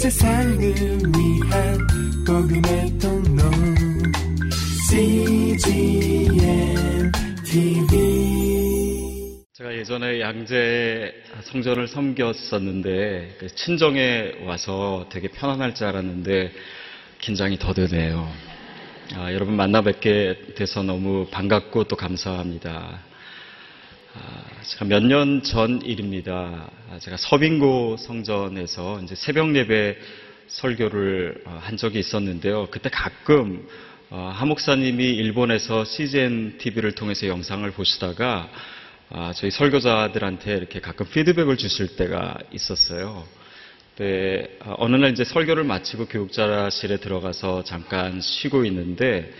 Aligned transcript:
세상을 0.00 0.58
위한 0.58 1.78
복음의 2.26 2.98
통로 2.98 3.42
CGM 4.88 6.32
TV 7.44 9.44
제가 9.52 9.74
예전에 9.74 10.22
양재 10.22 11.12
성전을 11.42 11.86
섬겼었는데 11.88 13.36
그 13.40 13.54
친정에 13.54 14.36
와서 14.46 15.06
되게 15.12 15.28
편안할 15.28 15.74
줄 15.74 15.88
알았는데 15.88 16.50
긴장이 17.20 17.58
더 17.58 17.74
되네요. 17.74 18.26
아, 19.16 19.30
여러분 19.34 19.54
만나 19.54 19.82
뵙게 19.82 20.54
돼서 20.56 20.82
너무 20.82 21.26
반갑고 21.30 21.84
또 21.84 21.96
감사합니다. 21.96 23.09
아, 24.14 24.62
제가 24.64 24.84
몇 24.86 25.04
년 25.04 25.42
전 25.42 25.82
일입니다. 25.82 26.70
아, 26.90 26.98
제가 26.98 27.16
서빙고 27.16 27.96
성전에서 27.96 29.00
이제 29.02 29.14
새벽 29.14 29.54
예배 29.54 29.96
설교를 30.48 31.42
어, 31.46 31.58
한 31.62 31.76
적이 31.76 32.00
있었는데요. 32.00 32.66
그때 32.70 32.88
가끔 32.90 33.68
어, 34.10 34.32
하 34.34 34.44
목사님이 34.46 35.04
일본에서 35.04 35.84
CGN 35.84 36.58
TV를 36.58 36.92
통해서 36.92 37.28
영상을 37.28 37.70
보시다가 37.70 38.48
아, 39.10 39.32
저희 39.34 39.50
설교자들한테 39.52 40.56
이렇게 40.56 40.80
가끔 40.80 41.06
피드백을 41.06 41.56
주실 41.56 41.96
때가 41.96 42.36
있었어요. 42.52 43.24
네, 43.98 44.48
어느 44.78 44.96
날 44.96 45.10
이제 45.12 45.24
설교를 45.24 45.62
마치고 45.64 46.06
교육자실에 46.06 46.96
들어가서 46.98 47.64
잠깐 47.64 48.20
쉬고 48.20 48.64
있는데 48.64 49.32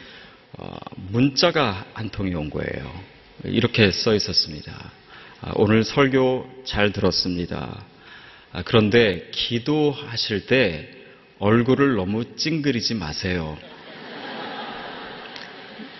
어, 0.59 0.77
문자가 0.97 1.87
한 1.95 2.11
통이 2.11 2.35
온 2.35 2.51
거예요. 2.51 3.20
이렇게 3.45 3.91
써 3.91 4.15
있었습니다. 4.15 4.73
아, 5.41 5.53
오늘 5.55 5.85
설교 5.85 6.63
잘 6.65 6.93
들었습니다. 6.93 7.85
아, 8.53 8.63
그런데 8.63 9.29
기도하실 9.33 10.47
때 10.47 10.91
얼굴을 11.39 11.97
너무 11.97 12.37
찡그리지 12.37 12.95
마세요. 12.95 13.59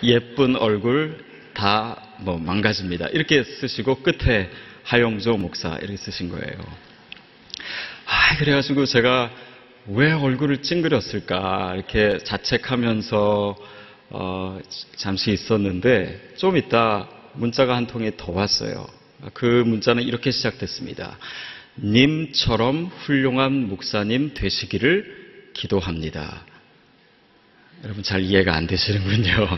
예쁜 0.03 0.55
얼굴 0.55 1.23
다 1.53 2.11
뭐 2.21 2.37
망가집니다. 2.37 3.07
이렇게 3.09 3.43
쓰시고 3.43 4.03
끝에 4.03 4.49
하영조 4.83 5.37
목사 5.37 5.77
이렇게 5.77 5.97
쓰신 5.97 6.29
거예요. 6.29 6.57
아, 8.05 8.37
그래가지고 8.37 8.85
제가 8.85 9.31
왜 9.87 10.11
얼굴을 10.11 10.61
찡그렸을까 10.61 11.73
이렇게 11.75 12.19
자책하면서 12.19 13.55
어, 14.11 14.59
잠시 14.95 15.31
있었는데 15.31 16.33
좀 16.37 16.57
있다 16.57 17.09
문자가 17.33 17.75
한 17.75 17.87
통이 17.87 18.11
더 18.17 18.31
왔어요. 18.31 18.87
그 19.33 19.45
문자는 19.45 20.03
이렇게 20.03 20.31
시작됐습니다. 20.31 21.17
님처럼 21.77 22.85
훌륭한 22.85 23.67
목사님 23.69 24.33
되시기를 24.33 25.51
기도합니다. 25.53 26.45
여러분 27.83 28.03
잘 28.03 28.21
이해가 28.21 28.55
안 28.55 28.67
되시는군요. 28.67 29.57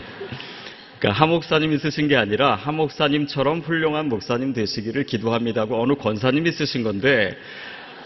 그러니까 0.98 1.20
하 1.20 1.26
목사님이 1.26 1.78
쓰신 1.78 2.08
게 2.08 2.16
아니라 2.16 2.54
하 2.54 2.72
목사님처럼 2.72 3.60
훌륭한 3.60 4.08
목사님 4.08 4.54
되시기를 4.54 5.04
기도합니다고 5.04 5.82
어느 5.82 5.94
권사님이 5.94 6.52
쓰신 6.52 6.82
건데 6.82 7.36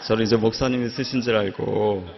저는 0.06 0.24
이제 0.24 0.36
목사님이 0.36 0.88
쓰신 0.88 1.22
줄 1.22 1.36
알고 1.36 2.08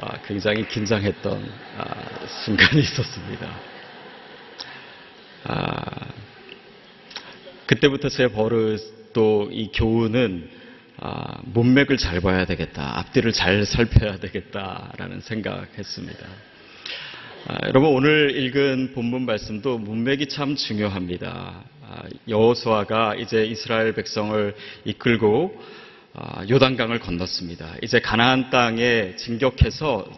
아, 0.00 0.18
굉장히 0.26 0.66
긴장했던 0.68 1.52
아, 1.78 2.26
순간이 2.44 2.80
있었습니다. 2.80 3.48
아, 7.70 7.74
그때부터 7.74 8.08
제 8.08 8.26
버릇 8.28 9.12
또 9.12 9.48
이 9.52 9.70
교훈은 9.72 10.48
아, 10.98 11.40
문맥을 11.44 11.98
잘 11.98 12.20
봐야 12.20 12.44
되겠다. 12.44 12.98
앞뒤를 12.98 13.32
잘 13.32 13.64
살펴야 13.64 14.18
되겠다라는 14.18 15.20
생각했습니다. 15.20 16.26
아, 17.46 17.58
여러분 17.68 17.90
오늘 17.90 18.36
읽은 18.36 18.92
본문 18.92 19.24
말씀도 19.24 19.78
문맥이 19.78 20.26
참 20.26 20.56
중요합니다. 20.56 21.64
아, 21.88 22.02
여호수아가 22.28 23.14
이제 23.14 23.44
이스라엘 23.44 23.92
백성을 23.92 24.54
이끌고 24.84 25.62
아, 26.14 26.44
요단강을 26.48 26.98
건넜습니다. 26.98 27.76
이제 27.82 28.00
가나안 28.00 28.50
땅에 28.50 29.14
진격해서 29.16 30.10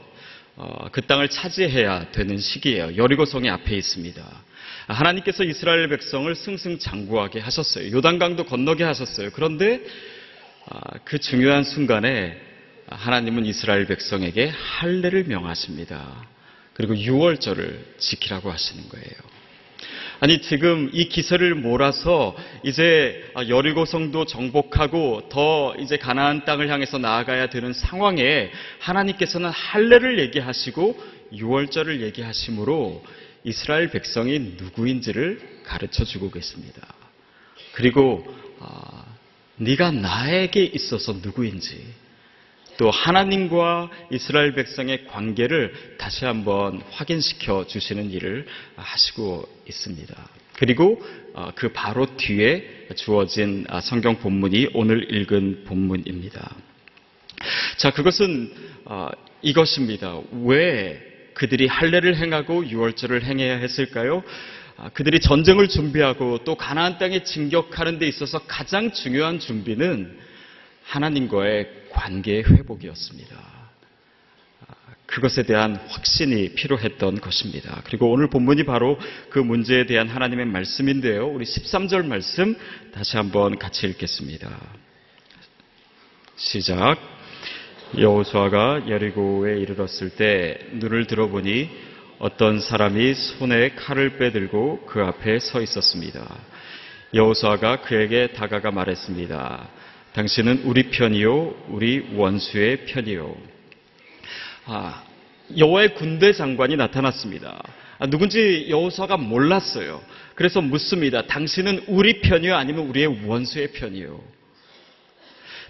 어, 0.57 0.89
그 0.91 1.03
땅을 1.03 1.29
차지해야 1.29 2.13
되는 2.13 2.39
시기예요. 2.39 2.97
여리고성이 2.97 3.51
앞에 3.51 3.77
있습니다. 3.77 4.23
하나님께서 4.89 5.45
이스라엘 5.45 5.89
백성을 5.89 6.35
승승장구하게 6.35 7.41
하셨어요. 7.41 7.91
요단강도 7.93 8.45
건너게 8.45 8.85
하셨어요. 8.85 9.31
그런데 9.33 9.81
아, 10.69 10.99
그 11.05 11.19
중요한 11.19 11.65
순간에 11.65 12.39
하나님은 12.89 13.47
이스라엘 13.47 13.87
백성에게 13.87 14.49
할례를 14.49 15.25
명하십니다. 15.25 16.27
그리고 16.75 16.95
6월절을 16.95 17.99
지키라고 17.99 18.51
하시는 18.51 18.89
거예요. 18.89 19.33
아니 20.21 20.41
지금 20.41 20.89
이 20.93 21.09
기세를 21.09 21.57
몰아서 21.57 22.37
이제 22.63 23.25
여리고성도 23.49 24.25
정복하고 24.25 25.29
더 25.29 25.75
이제 25.81 25.97
가나안 25.97 26.45
땅을 26.45 26.69
향해서 26.69 26.99
나아가야 26.99 27.49
되는 27.49 27.73
상황에 27.73 28.53
하나님께서는 28.79 29.51
할례를 29.51 30.21
얘기하시고 30.21 30.97
6월절을 31.33 32.03
얘기하심으로 32.03 33.03
이스라엘 33.45 33.91
백성이 33.91 34.39
누구인지를 34.57 35.63
가르쳐 35.65 36.05
주고 36.05 36.31
계십니다. 36.31 36.87
그리고 37.73 38.25
어, 38.59 39.05
네가 39.57 39.91
나에게 39.91 40.65
있어서 40.65 41.15
누구인지 41.15 41.85
또 42.79 42.91
하나님과 42.91 43.91
이스라엘 44.11 44.55
백성의 44.55 45.07
관계를 45.07 45.97
다시 45.99 46.25
한번 46.25 46.83
확인시켜 46.91 47.67
주시는 47.67 48.11
일을 48.11 48.47
하시고 48.77 49.49
있습니다. 49.69 50.29
그리고 50.55 51.03
어, 51.35 51.51
그 51.55 51.73
바로 51.73 52.17
뒤에 52.17 52.87
주어진 52.97 53.67
아, 53.69 53.81
성경 53.81 54.19
본문이 54.19 54.71
오늘 54.75 55.13
읽은 55.15 55.65
본문입니다. 55.65 56.57
자, 57.77 57.91
그것은 57.91 58.53
어, 58.85 59.09
이것입니다. 59.43 60.21
왜 60.45 61.12
그들이 61.35 61.67
할례를 61.67 62.17
행하고 62.17 62.67
유월절을 62.67 63.25
행해야 63.25 63.57
했을까요? 63.57 64.23
아, 64.77 64.89
그들이 64.91 65.21
전쟁을 65.21 65.69
준비하고 65.69 66.45
또 66.45 66.57
가나안 66.57 66.99
땅에 66.99 67.23
진격하는 67.23 67.99
데 67.99 68.09
있어서 68.09 68.39
가장 68.41 68.93
중요한 68.93 69.39
준비는 69.39 70.19
하나님과의 70.85 71.69
관계의 71.91 72.45
회복이었습니다. 72.45 73.37
아, 73.37 74.75
그것에 75.07 75.45
대한 75.45 75.77
확신이 75.89 76.55
필요했던 76.55 77.21
것입니다. 77.21 77.83
그리고 77.85 78.11
오늘 78.11 78.29
본문이 78.29 78.65
바로 78.65 78.99
그 79.31 79.39
문제에 79.39 79.87
대한 79.87 80.09
하나님의 80.09 80.47
말씀인데요. 80.47 81.29
우리 81.29 81.45
13절 81.45 82.07
말씀 82.07 82.57
다시 82.93 83.17
한번 83.17 83.59
같이 83.59 83.87
읽겠습니다. 83.87 84.51
시작. 86.37 87.12
여호수아가 87.99 88.89
여리고에 88.89 89.59
이르렀을 89.61 90.11
때 90.11 90.59
눈을 90.73 91.07
들어보니 91.07 91.69
어떤 92.19 92.59
사람이 92.59 93.13
손에 93.15 93.75
칼을 93.75 94.17
빼들고 94.17 94.87
그 94.87 95.03
앞에 95.03 95.39
서 95.39 95.61
있었습니다. 95.61 96.25
여호수아가 97.13 97.83
그에게 97.83 98.29
다가가 98.29 98.71
말했습니다. 98.71 99.69
당신은 100.15 100.63
우리 100.65 100.85
편이요, 100.91 101.67
우리 101.69 102.07
원수의 102.15 102.87
편이요. 102.87 103.37
아, 104.67 105.03
여호와의 105.59 105.95
군대 105.95 106.33
장관이 106.33 106.77
나타났습니다. 106.77 107.63
아, 107.99 108.07
누군지 108.07 108.69
여호수아가 108.71 109.19
몰랐어요. 109.19 110.01
그래서 110.35 110.63
묻습니다. 110.63 111.27
당신은 111.27 111.85
우리 111.89 112.23
편이요, 112.23 112.57
아니면 112.57 112.87
우리의 112.89 113.27
원수의 113.27 113.73
편이요? 113.73 114.32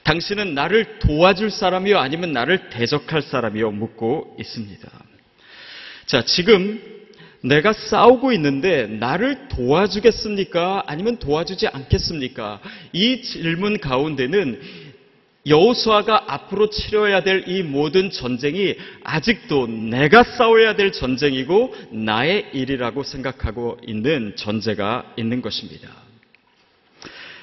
당신은 0.05 0.55
나를 0.55 0.99
도와줄 0.99 1.51
사람이요 1.51 1.99
아니면 1.99 2.33
나를 2.33 2.71
대적할 2.71 3.23
사람이요 3.23 3.71
묻고 3.71 4.37
있습니다. 4.39 4.89
자, 6.07 6.25
지금 6.25 6.81
내가 7.43 7.73
싸우고 7.73 8.33
있는데 8.33 8.87
나를 8.87 9.49
도와주겠습니까? 9.49 10.85
아니면 10.87 11.19
도와주지 11.19 11.69
않겠습니까? 11.69 12.61
이 12.93 13.23
질문 13.23 13.79
가운데는 13.81 14.61
여호수아가 15.47 16.27
앞으로 16.29 16.71
치러야 16.71 17.23
될 17.23 17.45
이 17.49 17.63
모든 17.63 18.11
전쟁이 18.11 18.77
아직도 19.03 19.67
내가 19.67 20.23
싸워야 20.23 20.77
될 20.77 20.93
전쟁이고 20.93 21.75
나의 21.91 22.51
일이라고 22.53 23.03
생각하고 23.03 23.79
있는 23.85 24.35
전제가 24.37 25.15
있는 25.17 25.43
것입니다. 25.43 26.02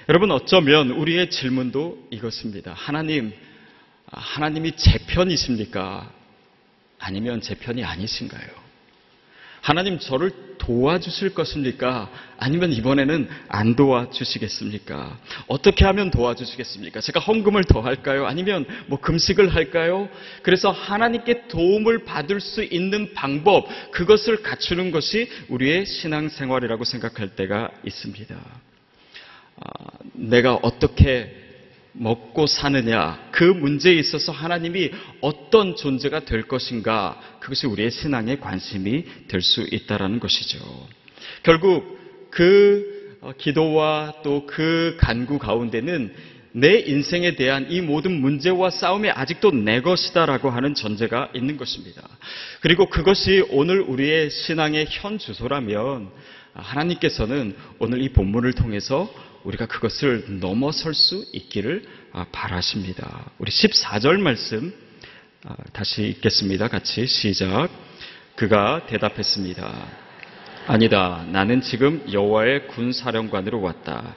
여러분 0.10 0.32
어쩌면 0.32 0.90
우리의 0.90 1.30
질문도 1.30 2.08
이것입니다. 2.10 2.74
하나님, 2.74 3.32
하나님이 4.08 4.72
제 4.76 4.98
편이십니까? 5.06 6.12
아니면 6.98 7.42
제 7.42 7.54
편이 7.54 7.84
아니신가요? 7.84 8.50
하나님 9.62 10.00
저를 10.00 10.32
도와주실 10.58 11.36
것입니까? 11.36 12.10
아니면 12.40 12.74
이번에는 12.74 13.30
안 13.50 13.76
도와주시겠습니까? 13.76 15.20
어떻게 15.46 15.86
하면 15.86 16.10
도와주시겠습니까? 16.10 17.02
제가 17.02 17.20
헌금을 17.20 17.66
더 17.66 17.82
할까요? 17.82 18.26
아니면 18.26 18.66
뭐 18.88 19.00
금식을 19.00 19.54
할까요? 19.54 20.10
그래서 20.42 20.72
하나님께 20.72 21.48
도움을 21.50 22.06
받을 22.06 22.42
수 22.42 22.64
있는 22.64 23.14
방법, 23.14 23.68
그것을 23.92 24.42
갖추는 24.42 24.90
것이 24.90 25.30
우리의 25.50 25.86
신앙생활이라고 25.86 26.84
생각할 26.84 27.36
때가 27.36 27.70
있습니다. 27.86 28.36
아, 29.60 29.90
내가 30.14 30.56
어떻게 30.56 31.36
먹고 31.94 32.48
사느냐, 32.48 33.30
그 33.32 33.44
문제에 33.44 33.94
있어서 33.96 34.32
하나님이 34.32 34.92
어떤 35.22 35.76
존재가 35.76 36.22
될 36.22 36.44
것인가, 36.44 37.20
그것이 37.40 37.68
우리의 37.68 37.92
신앙의 37.92 38.40
관심이 38.40 39.06
될 39.28 39.42
수 39.42 39.66
있다라는 39.70 40.20
것이죠. 40.20 40.60
결국 41.44 42.00
그 42.30 43.18
어, 43.22 43.34
기도와 43.38 44.14
또 44.24 44.46
그 44.46 44.96
간구 44.98 45.40
가운데는 45.40 46.14
내 46.52 46.80
인생에 46.80 47.36
대한 47.36 47.68
이 47.70 47.82
모든 47.82 48.12
문제와 48.14 48.70
싸움이 48.70 49.10
아직도 49.10 49.52
내 49.52 49.82
것이다라고 49.82 50.50
하는 50.50 50.74
전제가 50.74 51.30
있는 51.34 51.58
것입니다. 51.58 52.02
그리고 52.62 52.90
그것이 52.90 53.46
오늘 53.52 53.82
우리의 53.82 54.30
신앙의 54.32 54.88
현 54.90 55.20
주소라면 55.20 56.10
하나님께서는 56.54 57.56
오늘 57.78 58.02
이 58.02 58.10
본문을 58.10 58.54
통해서 58.54 59.14
우리가 59.44 59.66
그것을 59.68 60.40
넘어설 60.40 60.94
수 60.94 61.26
있기를 61.34 61.84
아, 62.12 62.26
바라십니다. 62.32 63.32
우리 63.38 63.52
14절 63.52 64.20
말씀 64.20 64.74
아, 65.46 65.56
다시 65.72 66.04
읽겠습니다. 66.04 66.68
같이 66.68 67.06
시작. 67.08 67.70
그가 68.36 68.86
대답했습니다. 68.88 69.88
아니다. 70.68 71.26
나는 71.32 71.62
지금 71.62 72.04
여호와의 72.12 72.68
군 72.68 72.92
사령관으로 72.92 73.62
왔다. 73.62 74.16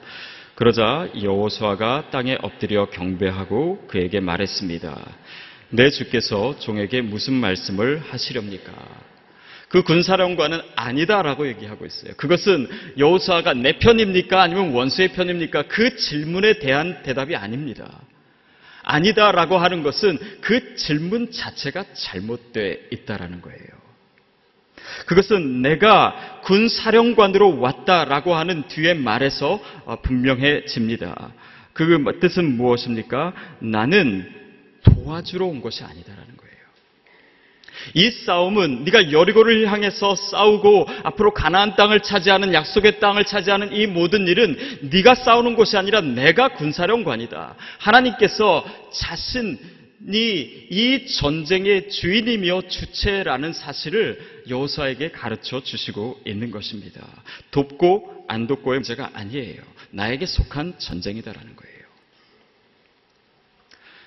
그러자 0.55 1.09
여호수아가 1.19 2.09
땅에 2.11 2.37
엎드려 2.41 2.89
경배하고 2.89 3.87
그에게 3.87 4.19
말했습니다. 4.19 4.95
내 5.69 5.89
주께서 5.89 6.59
종에게 6.59 7.01
무슨 7.01 7.33
말씀을 7.33 8.03
하시렵니까? 8.09 8.71
그 9.73 9.81
군사령관은 9.81 10.61
아니다라고 10.75 11.47
얘기하고 11.47 11.87
있어요. 11.87 12.13
그것은 12.15 12.69
여호수아가 12.99 13.55
내 13.55 13.79
편입니까? 13.79 14.39
아니면 14.39 14.71
원수의 14.71 15.13
편입니까? 15.13 15.63
그 15.63 15.95
질문에 15.95 16.59
대한 16.59 17.01
대답이 17.01 17.35
아닙니다. 17.35 17.89
아니다라고 18.83 19.57
하는 19.57 19.81
것은 19.81 20.19
그 20.41 20.75
질문 20.75 21.31
자체가 21.31 21.85
잘못되어 21.91 22.75
있다라는 22.91 23.41
거예요. 23.41 23.67
그것은 25.07 25.63
내가 25.63 26.41
군 26.43 26.67
사령관으로 26.67 27.59
왔다라고 27.59 28.35
하는 28.35 28.67
뒤에 28.67 28.93
말에서 28.93 29.59
어, 29.85 29.95
분명해집니다. 30.03 31.33
그 31.73 32.19
뜻은 32.19 32.57
무엇입니까? 32.57 33.33
나는 33.57 34.31
도와주러 34.83 35.47
온 35.47 35.61
것이 35.61 35.83
거예요. 35.83 36.22
이 37.93 38.09
싸움은 38.11 38.83
네가 38.85 39.11
여리고를 39.11 39.71
향해서 39.71 40.15
싸우고 40.15 40.87
앞으로 41.03 41.33
가나안 41.33 41.75
땅을 41.75 42.01
차지하는 42.01 42.53
약속의 42.53 42.99
땅을 42.99 43.25
차지하는 43.25 43.73
이 43.73 43.87
모든 43.87 44.27
일은 44.27 44.57
네가 44.81 45.15
싸우는 45.15 45.55
것이 45.55 45.77
아니라 45.77 46.01
내가 46.01 46.49
군사령관이다. 46.49 47.55
하나님께서 47.79 48.65
자신이 48.91 49.57
이 50.07 51.05
전쟁의 51.07 51.89
주인이며 51.89 52.63
주체라는 52.67 53.53
사실을 53.53 54.19
여호수아에게 54.49 55.11
가르쳐 55.11 55.61
주시고 55.63 56.21
있는 56.25 56.51
것입니다. 56.51 57.01
돕고 57.51 58.25
안 58.27 58.47
돕고의 58.47 58.79
문제가 58.79 59.11
아니에요. 59.13 59.61
나에게 59.91 60.25
속한 60.25 60.75
전쟁이다라는 60.79 61.55
거예요. 61.55 61.72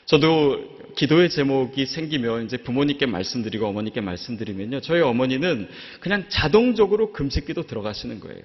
저도 0.07 0.77
기도의 0.95 1.29
제목이 1.29 1.85
생기면 1.85 2.47
이제 2.47 2.57
부모님께 2.57 3.07
말씀드리고 3.07 3.67
어머니께 3.67 4.01
말씀드리면요. 4.01 4.81
저희 4.81 5.03
어머니는 5.03 5.69
그냥 6.01 6.25
자동적으로 6.29 7.13
금식기도 7.13 7.67
들어가시는 7.67 8.21
거예요. 8.21 8.43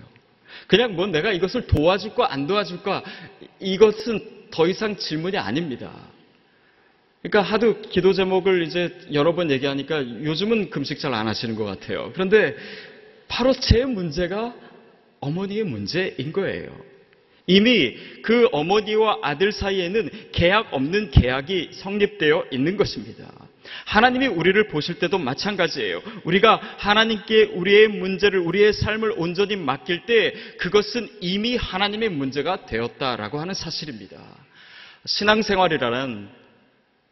그냥 0.67 0.95
뭐 0.95 1.07
내가 1.07 1.31
이것을 1.31 1.67
도와줄까 1.67 2.33
안 2.33 2.47
도와줄까 2.47 3.03
이것은 3.59 4.47
더 4.51 4.67
이상 4.67 4.97
질문이 4.97 5.37
아닙니다. 5.37 5.91
그러니까 7.21 7.41
하도 7.53 7.79
기도 7.81 8.11
제목을 8.13 8.63
이제 8.63 8.97
여러 9.13 9.33
번 9.35 9.51
얘기하니까 9.51 10.23
요즘은 10.23 10.71
금식 10.71 10.99
잘 10.99 11.13
안 11.13 11.27
하시는 11.27 11.55
것 11.55 11.63
같아요. 11.63 12.11
그런데 12.13 12.55
바로 13.27 13.53
제 13.53 13.85
문제가 13.85 14.53
어머니의 15.19 15.63
문제인 15.63 16.33
거예요. 16.33 16.90
이미 17.47 17.95
그 18.21 18.47
어머니와 18.51 19.19
아들 19.21 19.51
사이에는 19.51 20.09
계약 20.31 20.73
없는 20.73 21.11
계약이 21.11 21.69
성립되어 21.73 22.45
있는 22.51 22.77
것입니다. 22.77 23.31
하나님이 23.85 24.27
우리를 24.27 24.67
보실 24.67 24.99
때도 24.99 25.17
마찬가지예요. 25.17 26.01
우리가 26.23 26.59
하나님께 26.77 27.43
우리의 27.53 27.87
문제를, 27.87 28.39
우리의 28.39 28.73
삶을 28.73 29.13
온전히 29.17 29.55
맡길 29.55 30.05
때 30.05 30.33
그것은 30.57 31.09
이미 31.19 31.55
하나님의 31.55 32.09
문제가 32.09 32.65
되었다라고 32.65 33.39
하는 33.39 33.53
사실입니다. 33.53 34.17
신앙생활이라는 35.05 36.40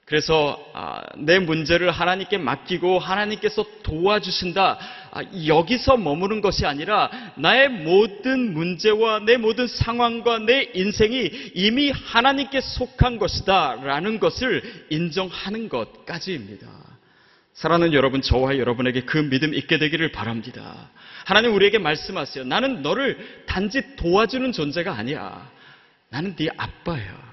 그래서 0.10 0.60
아, 0.74 1.04
내 1.18 1.38
문제를 1.38 1.92
하나님께 1.92 2.40
맡기고 2.40 2.98
하나님께서 2.98 3.64
도와주신다. 3.84 4.80
아, 5.12 5.22
여기서 5.46 5.98
머무는 5.98 6.42
것이 6.42 6.66
아니라 6.66 7.12
나의 7.36 7.70
모든 7.70 8.56
문제와 8.56 9.20
내 9.20 9.38
모든 9.38 9.68
상황과 9.68 10.40
내 10.40 10.72
인생이 10.74 11.52
이미 11.54 11.92
하나님께 11.92 12.60
속한 12.60 13.20
것이다. 13.20 13.82
라는 13.84 14.20
것을 14.20 14.88
인정하는 14.90 15.70
것까지입니다. 15.70 16.68
사랑하는 17.54 17.94
여러분, 17.94 18.24
저와 18.24 18.58
여러분에게 18.58 19.02
그 19.02 19.20
믿음 19.20 19.54
있게 19.54 19.78
되기를 19.78 20.12
바랍니다. 20.12 20.90
하나님 21.26 21.54
우리에게 21.54 21.78
말씀하세요. 21.78 22.46
나는 22.46 22.82
너를 22.82 23.44
단지 23.46 23.96
도와주는 23.96 24.54
존재가 24.54 24.92
아니야. 24.92 25.52
나는 26.10 26.36
네 26.36 26.48
아빠야. 26.58 27.29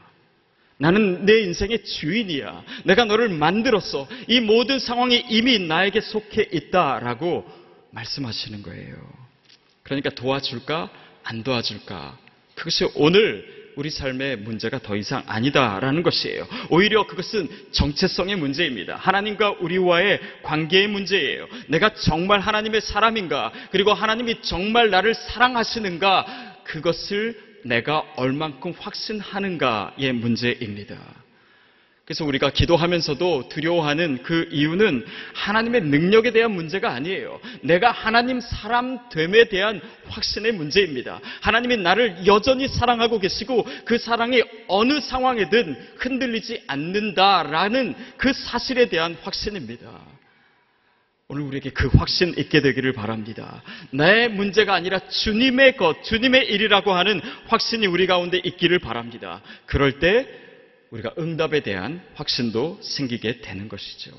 나는 0.78 1.25
내 1.25 1.40
인생의 1.40 1.84
주인이야. 1.84 2.64
내가 2.84 3.05
너를 3.05 3.28
만들었어. 3.31 4.06
이 4.28 4.40
모든 4.40 4.78
상황이 4.78 5.25
이미 5.31 5.58
나에게 5.58 6.00
속해 6.00 6.49
있다라고 6.52 7.46
말씀하시는 7.90 8.62
거예요. 8.62 8.94
그러니까 9.82 10.11
도와줄까? 10.11 10.90
안 11.23 11.43
도와줄까? 11.43 12.19
그것이 12.55 12.88
오늘 12.94 13.56
우리 13.76 13.90
삶의 13.90 14.38
문제가 14.38 14.78
더 14.78 14.96
이상 14.96 15.23
아니다라는 15.26 16.02
것이에요. 16.02 16.46
오히려 16.70 17.06
그것은 17.06 17.49
정체성의 17.73 18.37
문제입니다. 18.37 18.96
하나님과 18.96 19.56
우리와의 19.61 20.21
관계의 20.42 20.88
문제예요. 20.88 21.47
내가 21.68 21.95
정말 21.95 22.40
하나님의 22.40 22.80
사람인가? 22.80 23.52
그리고 23.71 23.92
하나님이 23.92 24.40
정말 24.40 24.88
나를 24.90 25.14
사랑하시는가? 25.14 26.62
그것을 26.64 27.45
내가 27.66 28.04
얼만큼 28.16 28.73
확신하는가의 28.78 30.12
문제입니다. 30.12 30.96
그래서 32.06 32.25
우리가 32.25 32.50
기도하면서도 32.50 33.49
두려워하는 33.49 34.23
그 34.23 34.49
이유는 34.52 35.04
하나님의 35.35 35.80
능력에 35.82 36.30
대한 36.30 36.52
문제가 36.52 36.92
아니에요. 36.92 37.40
내가 37.62 37.90
하나님 37.90 38.38
사람 38.40 39.08
됨에 39.08 39.49
대한 39.49 39.80
확신의 40.06 40.52
문제입니다. 40.52 41.20
하나님이 41.40 41.78
나를 41.78 42.25
여전히 42.25 42.68
사랑하고 42.68 43.18
계시고 43.18 43.66
그 43.85 43.99
사랑이 43.99 44.40
어느 44.68 45.00
상황에든 45.00 45.76
흔들리지 45.96 46.62
않는다라는 46.68 47.96
그 48.16 48.32
사실에 48.32 48.88
대한 48.88 49.16
확신입니다. 49.23 50.15
오늘 51.28 51.42
우리에게 51.42 51.71
그 51.71 51.88
확신 51.88 52.35
있게 52.38 52.61
되기를 52.61 52.92
바랍니다. 52.92 53.61
내 53.90 54.28
문제가 54.28 54.75
아니라 54.75 55.00
주님의 55.09 55.76
것, 55.76 56.04
주님의 56.04 56.47
일이라고 56.47 56.92
하는 56.92 57.21
확신이 57.49 57.88
우리 57.88 58.06
가운데 58.06 58.38
있기를 58.38 58.78
바랍니다. 58.78 59.42
그럴 59.66 59.99
때 59.99 60.28
우리가 60.90 61.14
응답에 61.18 61.61
대한 61.61 62.00
확신도 62.14 62.78
생기게 62.80 63.40
되는 63.40 63.68
것이죠. 63.68 64.12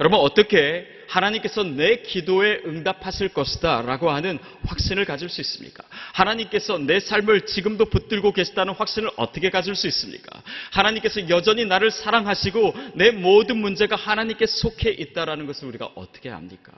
여러분 0.00 0.18
어떻게 0.20 0.86
하나님께서 1.08 1.64
내 1.64 2.02
기도에 2.02 2.62
응답하실 2.64 3.30
것이다 3.30 3.82
라고 3.82 4.10
하는 4.10 4.38
확신을 4.64 5.04
가질 5.04 5.28
수 5.28 5.40
있습니까? 5.40 5.82
하나님께서 6.12 6.78
내 6.78 7.00
삶을 7.00 7.46
지금도 7.46 7.86
붙들고 7.86 8.32
계시다는 8.32 8.74
확신을 8.74 9.10
어떻게 9.16 9.50
가질 9.50 9.74
수 9.74 9.88
있습니까? 9.88 10.40
하나님께서 10.70 11.28
여전히 11.28 11.64
나를 11.64 11.90
사랑하시고 11.90 12.74
내 12.94 13.10
모든 13.10 13.58
문제가 13.58 13.96
하나님께 13.96 14.46
속해 14.46 14.90
있다라는 14.90 15.46
것을 15.46 15.66
우리가 15.68 15.90
어떻게 15.96 16.30
압니까? 16.30 16.72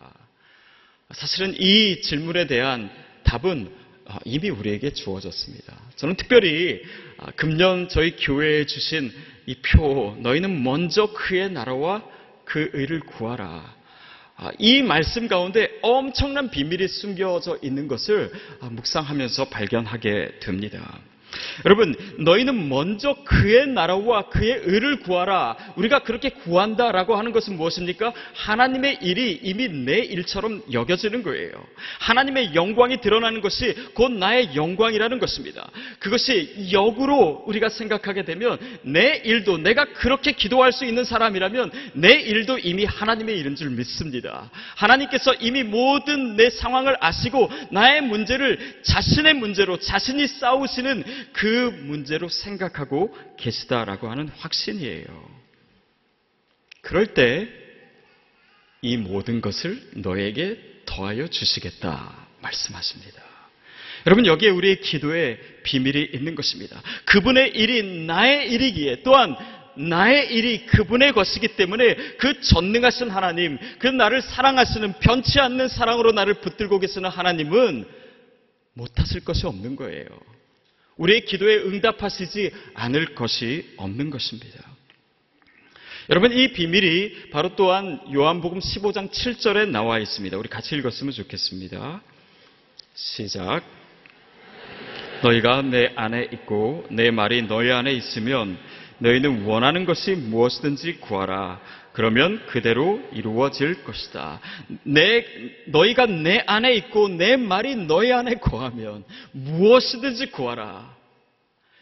사실은 1.11 1.55
이 1.59 2.01
질문에 2.01 2.47
대한 2.47 2.91
답은 3.25 3.71
이미 4.25 4.51
우리에게 4.51 4.93
주어졌습니다. 4.95 5.79
저는 5.97 6.17
특별히 6.17 6.83
금년 7.37 7.89
저희 7.89 8.17
교회에 8.17 8.67
주신 8.67 9.13
이 9.47 9.57
표, 9.57 10.17
너희는 10.21 10.63
먼저 10.63 11.13
그의 11.13 11.51
나라와 11.51 12.03
그 12.45 12.71
의를 12.73 13.01
구하라. 13.01 13.83
아, 14.37 14.51
이 14.59 14.83
말씀 14.83 15.29
가운데 15.29 15.79
엄청난 15.83 16.51
비밀이 16.51 16.89
숨겨져 16.89 17.59
있는 17.63 17.87
것을 17.87 18.33
아, 18.61 18.67
묵상하면서 18.71 19.49
발견하게 19.51 20.39
됩니다. 20.41 21.01
여러분, 21.65 21.95
너희는 22.19 22.69
먼저 22.69 23.15
그의 23.25 23.69
나라와 23.69 24.23
그의 24.29 24.62
의를 24.65 25.01
구하라. 25.01 25.57
우리가 25.77 26.01
그렇게 26.01 26.31
구한다라고 26.31 27.17
하는 27.17 27.33
것은 27.33 27.57
무엇입니까? 27.57 28.12
하나님의 28.35 28.99
일이 29.03 29.39
이미 29.43 29.69
내 29.69 29.99
일처럼 29.99 30.62
여겨지는 30.73 31.23
거예요. 31.23 31.53
하나님의 32.01 32.55
영광이 32.55 33.01
드러나는 33.01 33.41
것이 33.41 33.75
곧 33.95 34.12
나의 34.12 34.55
영광이라는 34.55 35.19
것입니다. 35.19 35.71
그것이 35.99 36.69
역으로 36.73 37.45
우리가 37.47 37.69
생각하게 37.69 38.25
되면 38.25 38.59
내 38.83 39.23
일도 39.25 39.59
내가 39.59 39.85
그렇게 39.93 40.33
기도할 40.33 40.73
수 40.73 40.85
있는 40.85 41.05
사람이라면 41.05 41.71
내 41.95 42.12
일도 42.15 42.59
이미 42.59 42.85
하나님의 42.85 43.39
일인 43.39 43.57
줄 43.57 43.71
믿습니다. 43.71 44.51
하나님께서 44.77 45.35
이미 45.35 45.62
모든 45.62 46.37
내 46.37 46.51
상황을 46.51 46.97
아시고 47.01 47.51
나의 47.71 48.03
문제를 48.03 48.59
자신의 48.83 49.35
문제로 49.35 49.79
자신이 49.79 50.27
싸우시는 50.27 51.05
그 51.33 51.47
문제로 51.85 52.29
생각하고 52.29 53.17
계시다라고 53.37 54.11
하는 54.11 54.29
확신이에요. 54.29 55.43
그럴 56.83 57.14
때 57.14 57.62
이 58.83 58.97
모든 58.97 59.41
것을 59.41 59.81
너에게 59.95 60.59
더하여 60.85 61.29
주시겠다 61.29 62.26
말씀하십니다. 62.41 63.23
여러분 64.07 64.26
여기에 64.26 64.50
우리의 64.50 64.81
기도에 64.81 65.38
비밀이 65.62 66.11
있는 66.12 66.35
것입니다. 66.35 66.83
그분의 67.05 67.50
일이 67.50 68.05
나의 68.07 68.50
일이기에 68.50 69.02
또한 69.05 69.37
나의 69.76 70.35
일이 70.35 70.67
그분의 70.67 71.12
것이기 71.12 71.57
때문에 71.57 71.95
그 72.19 72.41
전능하신 72.41 73.09
하나님, 73.11 73.57
그 73.79 73.87
나를 73.87 74.21
사랑하시는 74.21 74.95
변치 74.99 75.38
않는 75.38 75.69
사랑으로 75.69 76.11
나를 76.11 76.35
붙들고 76.35 76.81
계시는 76.81 77.09
하나님은 77.09 77.87
못하실 78.75 79.25
것이 79.25 79.47
없는 79.47 79.76
거예요. 79.76 80.07
우리의 80.97 81.25
기도에 81.25 81.57
응답하시지 81.59 82.53
않을 82.75 83.15
것이 83.15 83.73
없는 83.77 84.11
것입니다. 84.11 84.73
여러분 86.11 86.33
이 86.33 86.53
비밀이 86.53 87.31
바로 87.31 87.55
또한 87.55 88.01
요한복음 88.13 88.59
15장 88.59 89.11
7절에 89.11 89.69
나와 89.69 89.99
있습니다. 89.99 90.37
우리 90.37 90.49
같이 90.49 90.75
읽었으면 90.75 91.13
좋겠습니다. 91.13 92.03
시작. 92.95 93.63
너희가 95.23 95.63
내 95.63 95.93
안에 95.95 96.29
있고 96.33 96.85
내 96.91 97.11
말이 97.11 97.43
너희 97.43 97.71
안에 97.71 97.93
있으면 97.93 98.59
너희는 99.03 99.45
원하는 99.45 99.85
것이 99.85 100.13
무엇이든지 100.13 101.01
구하라. 101.01 101.61
그러면 101.93 102.41
그대로 102.47 103.01
이루어질 103.13 103.83
것이다. 103.83 104.41
내, 104.85 105.27
너희가 105.67 106.07
내 106.07 106.43
안에 106.47 106.73
있고 106.75 107.09
내 107.09 107.37
말이 107.37 107.75
너희 107.75 108.13
안에 108.13 108.37
거하면 108.37 109.05
무엇이든지 109.33 110.31
구하라. 110.31 110.97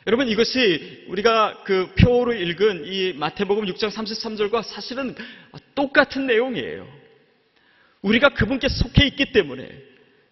여러분 0.07 0.29
이것이 0.29 1.05
우리가 1.09 1.63
그 1.65 1.93
표로 1.95 2.33
읽은 2.33 2.87
이 2.87 3.13
마태복음 3.13 3.67
6장 3.67 3.91
33절과 3.91 4.63
사실은 4.63 5.15
똑같은 5.75 6.27
내용이에요. 6.27 6.89
우리가 8.01 8.31
그분께 8.31 8.69
속해 8.69 9.07
있기 9.09 9.33
때문에 9.33 9.90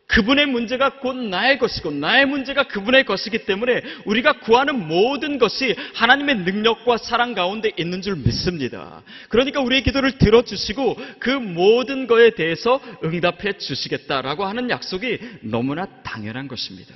그분의 0.09 0.47
문제가 0.47 0.99
곧 0.99 1.15
나의 1.17 1.59
것이고 1.59 1.91
나의 1.91 2.27
문제가 2.27 2.65
그분의 2.65 3.05
것이기 3.05 3.45
때문에 3.45 3.83
우리가 4.07 4.41
구하는 4.41 4.89
모든 4.89 5.39
것이 5.39 5.77
하나님의 5.95 6.39
능력과 6.39 6.97
사랑 6.97 7.35
가운데 7.35 7.71
있는 7.77 8.01
줄 8.01 8.17
믿습니다. 8.17 9.03
그러니까 9.29 9.61
우리의 9.61 9.83
기도를 9.83 10.19
들어주시고 10.19 10.97
그 11.19 11.31
모든 11.31 12.07
것에 12.07 12.31
대해서 12.31 12.81
응답해 13.05 13.59
주시겠다라고 13.59 14.47
하는 14.47 14.71
약속이 14.71 15.19
너무나 15.43 15.87
당연한 16.03 16.49
것입니다. 16.49 16.95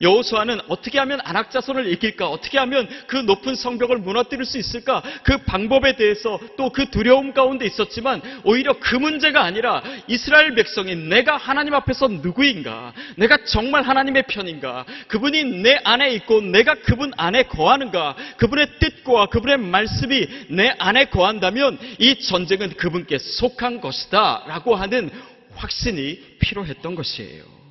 여호수아는 0.00 0.60
어떻게 0.68 0.98
하면 0.98 1.20
안악자손을 1.24 1.90
이길까? 1.92 2.28
어떻게 2.28 2.58
하면 2.58 2.88
그 3.06 3.16
높은 3.16 3.54
성벽을 3.54 3.98
무너뜨릴 3.98 4.44
수 4.44 4.58
있을까? 4.58 5.02
그 5.24 5.38
방법에 5.38 5.96
대해서 5.96 6.38
또 6.56 6.66
그 6.76 6.90
두려움 6.90 7.32
가운데 7.32 7.64
있었지만 7.64 8.20
오히려 8.44 8.78
그 8.78 8.96
문제가 8.96 9.42
아니라 9.42 9.82
이스라엘 10.08 10.54
백성이 10.54 10.94
내가 10.94 11.38
하나님 11.38 11.72
앞에서 11.72 12.08
누구인가? 12.08 12.92
내가 13.16 13.38
정말 13.46 13.82
하나님의 13.82 14.24
편인가? 14.28 14.84
그분이 15.08 15.62
내 15.62 15.78
안에 15.84 16.10
있고 16.16 16.42
내가 16.42 16.74
그분 16.74 17.12
안에 17.16 17.44
거하는가? 17.44 18.14
그분의 18.36 18.78
뜻과 18.78 19.26
그분의 19.26 19.56
말씀이 19.56 20.28
내 20.50 20.74
안에 20.78 21.06
거한다면 21.06 21.78
이 21.98 22.20
전쟁은 22.20 22.74
그분께 22.76 23.18
속한 23.18 23.80
것이다. 23.80 24.44
라고 24.46 24.74
하는 24.74 25.10
확신이 25.54 26.20
필요했던 26.40 26.94
것이에요. 26.94 27.65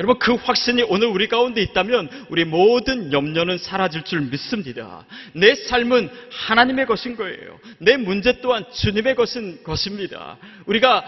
여러분 0.00 0.18
그 0.18 0.34
확신이 0.34 0.82
오늘 0.82 1.08
우리 1.08 1.28
가운데 1.28 1.60
있다면 1.60 2.08
우리 2.30 2.46
모든 2.46 3.12
염려는 3.12 3.58
사라질 3.58 4.02
줄 4.02 4.22
믿습니다. 4.22 5.04
내 5.34 5.54
삶은 5.54 6.08
하나님의 6.30 6.86
것인 6.86 7.16
거예요. 7.16 7.60
내 7.76 7.98
문제 7.98 8.40
또한 8.40 8.64
주님의 8.72 9.14
것인 9.14 9.62
것입니다. 9.62 10.38
우리가 10.64 11.04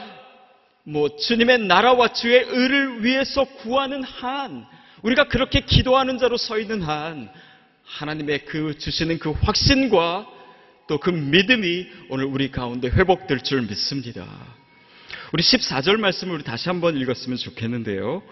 뭐 0.85 1.17
주님의 1.17 1.61
나라와 1.61 2.13
주의 2.13 2.45
의를 2.47 3.03
위해서 3.03 3.45
구하는 3.45 4.03
한 4.03 4.67
우리가 5.01 5.27
그렇게 5.29 5.61
기도하는 5.61 6.19
자로 6.19 6.37
서 6.37 6.59
있는 6.59 6.83
한 6.83 7.31
하나님의 7.85 8.45
그 8.45 8.77
주시는 8.77 9.21
그 9.21 9.31
확신과 9.31 10.27
또 10.87 10.99
그 10.99 11.09
믿음이 11.09 11.87
오늘 12.11 12.27
우리 12.27 12.51
가운데 12.51 12.89
회복될 12.89 13.41
줄 13.43 13.63
믿습니다. 13.63 14.27
우리 15.33 15.43
14절 15.43 15.97
말씀을 15.97 16.43
다시 16.43 16.69
한번 16.69 16.99
읽었으면 16.99 17.39
좋겠는데요. 17.39 18.23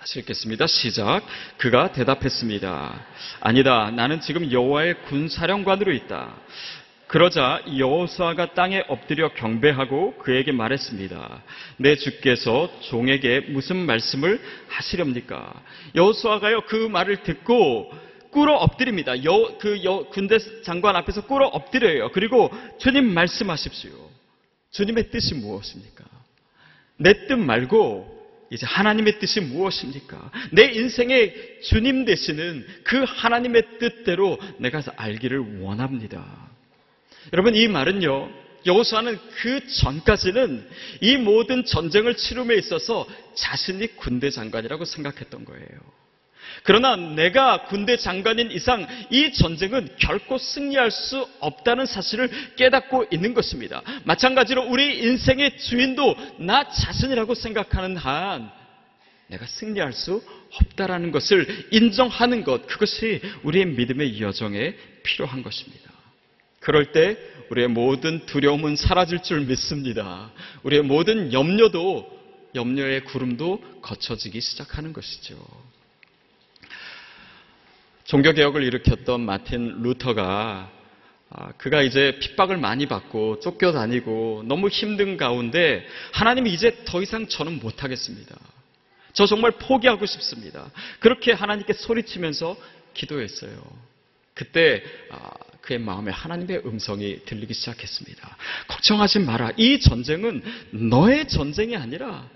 다시 0.00 0.20
읽겠습니다. 0.20 0.66
시작. 0.66 1.20
그가 1.58 1.92
대답했습니다. 1.92 3.06
아니다. 3.40 3.90
나는 3.90 4.22
지금 4.22 4.50
여호와의 4.50 5.02
군사령관으로 5.02 5.92
있다. 5.92 6.36
그러자 7.06 7.60
여호수아가 7.76 8.54
땅에 8.54 8.82
엎드려 8.88 9.34
경배하고 9.34 10.16
그에게 10.16 10.52
말했습니다. 10.52 11.42
내 11.76 11.96
주께서 11.96 12.72
종에게 12.80 13.40
무슨 13.50 13.76
말씀을 13.76 14.40
하시렵니까? 14.68 15.52
여호수아가요 15.94 16.62
그 16.62 16.76
말을 16.76 17.22
듣고 17.22 17.92
꿇어 18.30 18.54
엎드립니다. 18.54 19.22
여, 19.24 19.58
그 19.58 19.84
여, 19.84 20.04
군대 20.04 20.38
장관 20.62 20.96
앞에서 20.96 21.26
꿇어 21.26 21.46
엎드려요. 21.46 22.10
그리고 22.12 22.50
주님 22.78 23.12
말씀하십시오. 23.12 23.90
주님의 24.70 25.10
뜻이 25.10 25.34
무엇입니까? 25.34 26.04
내 26.96 27.12
뜻 27.26 27.34
말고 27.34 28.19
이제 28.50 28.66
하나님의 28.66 29.18
뜻이 29.20 29.40
무엇입니까? 29.40 30.30
내 30.52 30.64
인생의 30.64 31.60
주님 31.62 32.04
되시는 32.04 32.66
그 32.82 33.04
하나님의 33.06 33.78
뜻대로 33.78 34.38
내가 34.58 34.82
알기를 34.96 35.60
원합니다. 35.60 36.50
여러분 37.32 37.54
이 37.54 37.68
말은요. 37.68 38.40
여호수아는 38.66 39.18
그 39.40 39.66
전까지는 39.66 40.68
이 41.00 41.16
모든 41.16 41.64
전쟁을 41.64 42.16
치rum에 42.16 42.56
있어서 42.56 43.06
자신이 43.34 43.96
군대 43.96 44.28
장관이라고 44.30 44.84
생각했던 44.84 45.44
거예요. 45.46 45.99
그러나 46.62 46.96
내가 46.96 47.64
군대 47.64 47.96
장관인 47.96 48.50
이상 48.50 48.86
이 49.10 49.32
전쟁은 49.32 49.96
결코 49.98 50.38
승리할 50.38 50.90
수 50.90 51.26
없다는 51.40 51.86
사실을 51.86 52.30
깨닫고 52.56 53.06
있는 53.10 53.34
것입니다. 53.34 53.82
마찬가지로 54.04 54.66
우리 54.66 54.98
인생의 54.98 55.58
주인도 55.58 56.16
나 56.38 56.68
자신이라고 56.68 57.34
생각하는 57.34 57.96
한 57.96 58.50
내가 59.28 59.46
승리할 59.46 59.92
수 59.92 60.22
없다라는 60.52 61.12
것을 61.12 61.68
인정하는 61.70 62.42
것, 62.42 62.66
그것이 62.66 63.20
우리의 63.44 63.66
믿음의 63.66 64.20
여정에 64.20 64.74
필요한 65.04 65.42
것입니다. 65.42 65.90
그럴 66.58 66.92
때 66.92 67.16
우리의 67.50 67.68
모든 67.68 68.26
두려움은 68.26 68.76
사라질 68.76 69.22
줄 69.22 69.40
믿습니다. 69.42 70.30
우리의 70.62 70.82
모든 70.82 71.32
염려도 71.32 72.20
염려의 72.54 73.04
구름도 73.04 73.80
거쳐지기 73.80 74.40
시작하는 74.40 74.92
것이죠. 74.92 75.36
종교개혁을 78.10 78.64
일으켰던 78.64 79.20
마틴 79.20 79.82
루터가 79.82 80.68
아, 81.32 81.52
그가 81.52 81.80
이제 81.82 82.18
핍박을 82.20 82.56
많이 82.56 82.86
받고 82.86 83.38
쫓겨다니고 83.38 84.42
너무 84.46 84.66
힘든 84.66 85.16
가운데 85.16 85.86
하나님이 86.12 86.52
이제 86.52 86.82
더 86.86 87.00
이상 87.02 87.28
저는 87.28 87.60
못하겠습니다. 87.60 88.34
저 89.12 89.26
정말 89.26 89.52
포기하고 89.52 90.06
싶습니다. 90.06 90.72
그렇게 90.98 91.32
하나님께 91.32 91.72
소리치면서 91.72 92.56
기도했어요. 92.94 93.62
그때 94.34 94.82
아, 95.12 95.30
그의 95.60 95.78
마음에 95.78 96.10
하나님의 96.10 96.62
음성이 96.64 97.20
들리기 97.24 97.54
시작했습니다. 97.54 98.36
걱정하지 98.66 99.20
마라. 99.20 99.52
이 99.56 99.78
전쟁은 99.78 100.42
너의 100.72 101.28
전쟁이 101.28 101.76
아니라 101.76 102.28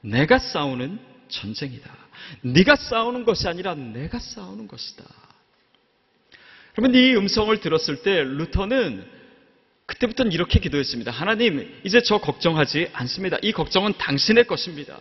내가 0.00 0.40
싸우는 0.40 0.98
전쟁이다. 1.28 1.88
네가 2.42 2.76
싸우는 2.76 3.24
것이 3.24 3.48
아니라 3.48 3.74
내가 3.74 4.18
싸우는 4.18 4.68
것이다. 4.68 5.04
여러분 6.78 6.94
이 6.94 7.14
음성을 7.16 7.58
들었을 7.60 8.02
때 8.02 8.22
루터는 8.22 9.04
그때부터는 9.86 10.30
이렇게 10.30 10.60
기도했습니다. 10.60 11.10
하나님, 11.10 11.68
이제 11.84 12.00
저 12.02 12.18
걱정하지 12.18 12.90
않습니다. 12.92 13.38
이 13.42 13.50
걱정은 13.50 13.94
당신의 13.98 14.46
것입니다. 14.46 14.96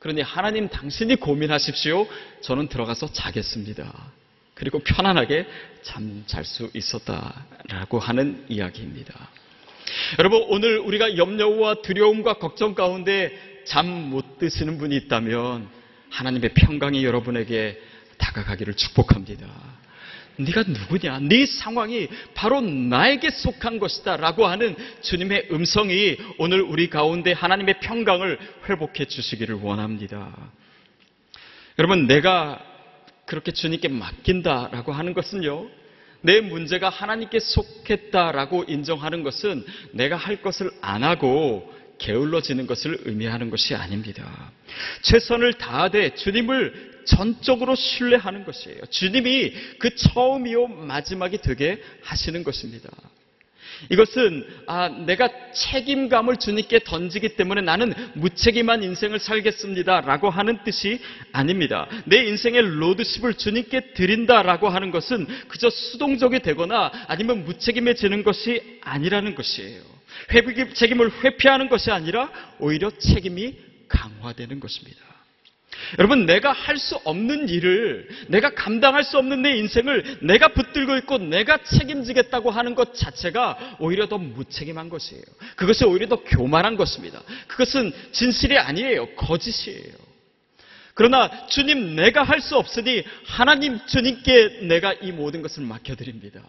그러니 0.00 0.20
하나님 0.20 0.68
당신이 0.68 1.16
고민하십시오. 1.16 2.06
저는 2.42 2.68
들어가서 2.68 3.10
자겠습니다. 3.12 3.90
그리고 4.54 4.80
편안하게 4.80 5.46
잠 5.82 6.24
잘 6.26 6.44
수 6.44 6.68
있었다라고 6.74 7.98
하는 7.98 8.44
이야기입니다. 8.48 9.14
여러분, 10.18 10.44
오늘 10.48 10.78
우리가 10.78 11.16
염려와 11.16 11.76
두려움과 11.82 12.34
걱정 12.34 12.74
가운데 12.74 13.32
잠 13.64 13.86
못 13.86 14.38
드시는 14.38 14.76
분이 14.78 14.94
있다면 14.96 15.68
하나님의 16.10 16.54
평강이 16.54 17.04
여러분에게 17.04 17.80
다가가기를 18.18 18.74
축복합니다. 18.74 19.46
네가 20.38 20.64
누구냐? 20.68 21.18
네 21.22 21.46
상황이 21.46 22.08
바로 22.34 22.60
나에게 22.60 23.30
속한 23.30 23.78
것이다. 23.80 24.16
라고 24.16 24.46
하는 24.46 24.76
주님의 25.02 25.48
음성이 25.50 26.16
오늘 26.38 26.60
우리 26.62 26.88
가운데 26.88 27.32
하나님의 27.32 27.80
평강을 27.80 28.38
회복해 28.68 29.06
주시기를 29.06 29.56
원합니다. 29.56 30.32
여러분, 31.78 32.06
내가 32.06 32.64
그렇게 33.26 33.52
주님께 33.52 33.88
맡긴다라고 33.88 34.92
하는 34.92 35.12
것은요, 35.12 35.68
내 36.20 36.40
문제가 36.40 36.88
하나님께 36.88 37.38
속했다라고 37.40 38.64
인정하는 38.68 39.22
것은 39.22 39.64
내가 39.92 40.16
할 40.16 40.42
것을 40.42 40.70
안 40.80 41.04
하고 41.04 41.72
게을러지는 41.98 42.66
것을 42.66 42.98
의미하는 43.04 43.50
것이 43.50 43.74
아닙니다. 43.74 44.52
최선을 45.02 45.54
다하되 45.54 46.14
주님을 46.14 47.02
전적으로 47.04 47.74
신뢰하는 47.74 48.44
것이에요. 48.44 48.80
주님이 48.90 49.52
그 49.78 49.94
처음이요 49.94 50.68
마지막이 50.68 51.38
되게 51.38 51.82
하시는 52.02 52.42
것입니다. 52.42 52.90
이것은 53.90 54.44
아, 54.66 54.88
내가 54.88 55.28
책임감을 55.52 56.38
주님께 56.38 56.80
던지기 56.80 57.36
때문에 57.36 57.60
나는 57.60 57.94
무책임한 58.14 58.82
인생을 58.82 59.18
살겠습니다라고 59.18 60.30
하는 60.30 60.58
뜻이 60.64 61.00
아닙니다. 61.32 61.88
내 62.06 62.24
인생의 62.24 62.62
로드십을 62.62 63.34
주님께 63.34 63.92
드린다라고 63.94 64.68
하는 64.68 64.90
것은 64.90 65.26
그저 65.48 65.70
수동적이 65.70 66.40
되거나 66.40 66.90
아니면 67.06 67.44
무책임해지는 67.44 68.24
것이 68.24 68.80
아니라는 68.82 69.34
것이에요. 69.34 69.97
회피, 70.32 70.74
책임을 70.74 71.24
회피하는 71.24 71.68
것이 71.68 71.90
아니라 71.90 72.30
오히려 72.58 72.90
책임이 72.90 73.56
강화되는 73.88 74.60
것입니다. 74.60 75.00
여러분, 75.98 76.26
내가 76.26 76.52
할 76.52 76.76
수 76.76 76.96
없는 77.04 77.48
일을, 77.48 78.08
내가 78.28 78.50
감당할 78.54 79.04
수 79.04 79.16
없는 79.18 79.42
내 79.42 79.56
인생을 79.56 80.18
내가 80.22 80.48
붙들고 80.48 80.96
있고 80.98 81.18
내가 81.18 81.58
책임지겠다고 81.62 82.50
하는 82.50 82.74
것 82.74 82.94
자체가 82.94 83.76
오히려 83.78 84.08
더 84.08 84.18
무책임한 84.18 84.88
것이에요. 84.88 85.22
그것이 85.56 85.84
오히려 85.84 86.08
더 86.08 86.16
교만한 86.24 86.76
것입니다. 86.76 87.22
그것은 87.46 87.92
진실이 88.12 88.58
아니에요. 88.58 89.14
거짓이에요. 89.14 89.94
그러나 90.94 91.46
주님 91.46 91.94
내가 91.94 92.24
할 92.24 92.40
수 92.40 92.56
없으니 92.56 93.04
하나님 93.24 93.78
주님께 93.86 94.60
내가 94.62 94.92
이 94.94 95.12
모든 95.12 95.42
것을 95.42 95.62
맡겨드립니다. 95.62 96.40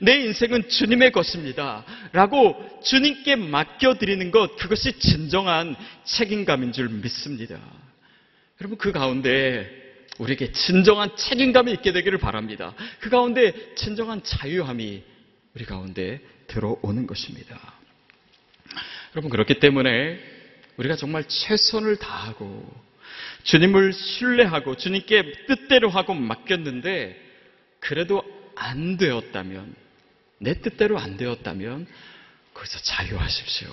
내 0.00 0.20
인생은 0.20 0.68
주님의 0.68 1.12
것입니다. 1.12 1.84
라고 2.12 2.56
주님께 2.84 3.36
맡겨드리는 3.36 4.30
것, 4.30 4.56
그것이 4.56 4.98
진정한 4.98 5.76
책임감인 6.04 6.72
줄 6.72 6.88
믿습니다. 6.88 7.58
여러분 8.60 8.78
그 8.78 8.92
가운데 8.92 9.82
우리에게 10.18 10.52
진정한 10.52 11.16
책임감이 11.16 11.72
있게 11.72 11.92
되기를 11.92 12.18
바랍니다. 12.18 12.74
그 13.00 13.10
가운데 13.10 13.52
진정한 13.74 14.22
자유함이 14.22 15.02
우리 15.54 15.64
가운데 15.64 16.20
들어오는 16.46 17.06
것입니다. 17.06 17.58
여러분 19.14 19.30
그렇기 19.30 19.60
때문에 19.60 20.18
우리가 20.76 20.96
정말 20.96 21.24
최선을 21.26 21.96
다하고 21.96 22.70
주님을 23.42 23.92
신뢰하고 23.92 24.76
주님께 24.76 25.46
뜻대로 25.48 25.90
하고 25.90 26.14
맡겼는데 26.14 27.20
그래도 27.80 28.22
안 28.62 28.96
되었다면 28.96 29.74
내 30.38 30.60
뜻대로 30.60 30.98
안 30.98 31.16
되었다면 31.16 31.86
거기서 32.54 32.78
자유하십시오. 32.80 33.70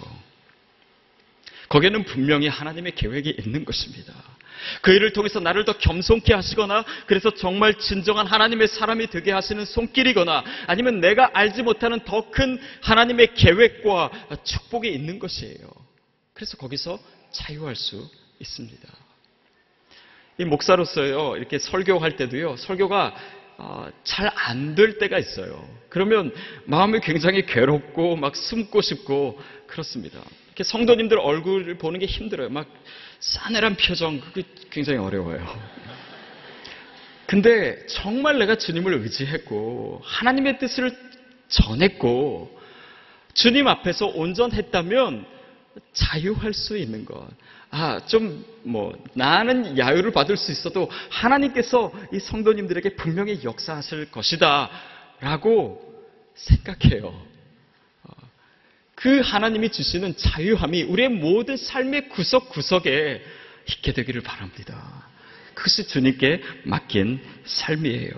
거기에는 1.70 2.04
분명히 2.06 2.48
하나님의 2.48 2.96
계획이 2.96 3.36
있는 3.40 3.66
것입니다. 3.66 4.14
그 4.82 4.92
일을 4.92 5.14
통해서 5.14 5.40
나를 5.40 5.64
더 5.66 5.78
겸손케 5.78 6.34
하시거나 6.34 6.84
그래서 7.06 7.32
정말 7.32 7.76
진정한 7.76 8.28
하나님의 8.28 8.68
사람이 8.68 9.08
되게 9.08 9.32
하시는 9.32 9.64
손길이거나 9.64 10.44
아니면 10.68 11.00
내가 11.00 11.30
알지 11.34 11.64
못하는 11.64 12.00
더 12.02 12.30
큰 12.32 12.60
하나님의 12.82 13.34
계획과 13.36 14.12
축복이 14.44 14.90
있는 14.90 15.20
것이에요. 15.20 15.70
그래서 16.34 16.58
거기서 16.58 17.00
자유할 17.32 17.76
수 17.76 18.10
있습니다. 18.40 18.88
이 20.40 20.46
목사로서요, 20.46 21.36
이렇게 21.38 21.60
설교할 21.60 22.16
때도요, 22.16 22.56
설교가 22.58 23.08
어, 23.08 23.39
잘 24.04 24.32
안 24.48 24.76
될 24.76 24.98
때가 24.98 25.18
있어요. 25.20 25.68
그러면 25.90 26.34
마음이 26.66 27.00
굉장히 27.02 27.46
괴롭고 27.46 28.16
막 28.16 28.36
숨고 28.36 28.82
싶고 28.82 29.40
그렇습니다. 29.68 30.20
이렇게 30.48 30.64
성도님들 30.64 31.20
얼굴을 31.20 31.78
보는 31.78 32.00
게 32.00 32.06
힘들어요. 32.06 32.50
막 32.50 32.68
싸늘한 33.20 33.76
표정, 33.76 34.20
그게 34.20 34.44
굉장히 34.70 35.00
어려워요. 35.00 35.46
근데 37.26 37.86
정말 37.88 38.40
내가 38.40 38.56
주님을 38.56 38.94
의지했고, 38.94 40.02
하나님의 40.04 40.58
뜻을 40.58 40.98
전했고, 41.48 42.60
주님 43.34 43.68
앞에서 43.68 44.08
온전했다면 44.08 45.26
자유할 45.94 46.54
수 46.54 46.78
있는 46.78 47.06
것. 47.06 47.28
아, 47.72 48.00
좀, 48.06 48.46
뭐, 48.64 48.94
나는 49.14 49.78
야유를 49.78 50.12
받을 50.12 50.38
수 50.38 50.52
있어도 50.52 50.90
하나님께서 51.10 51.92
이 52.14 52.20
성도님들에게 52.20 52.96
분명히 52.96 53.42
역사하실 53.44 54.12
것이다. 54.12 54.70
라고 55.20 55.82
생각해요. 56.36 57.30
그 58.96 59.22
하나님이 59.22 59.72
주시는 59.72 60.18
자유함이 60.18 60.84
우리의 60.84 61.10
모든 61.10 61.56
삶의 61.56 62.10
구석구석에 62.10 63.24
있게 63.70 63.94
되기를 63.94 64.22
바랍니다. 64.22 65.09
그것이 65.60 65.88
주님께 65.88 66.42
맡긴 66.64 67.20
삶이에요. 67.44 68.12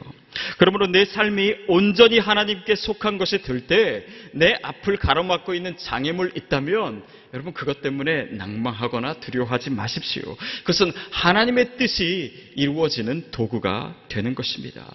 그러므로 0.57 0.87
내 0.87 1.03
삶이 1.03 1.55
온전히 1.67 2.19
하나님께 2.19 2.75
속한 2.75 3.17
것이 3.17 3.41
될 3.41 3.67
때 3.67 4.05
내 4.33 4.55
앞을 4.61 4.97
가로막고 4.97 5.53
있는 5.53 5.75
장애물 5.77 6.31
있다면 6.35 7.03
여러분 7.33 7.53
그것 7.53 7.81
때문에 7.81 8.25
낭망하거나 8.31 9.15
두려워하지 9.15 9.71
마십시오. 9.71 10.37
그것은 10.59 10.91
하나님의 11.11 11.77
뜻이 11.77 12.51
이루어지는 12.55 13.31
도구가 13.31 13.95
되는 14.07 14.35
것입니다. 14.35 14.85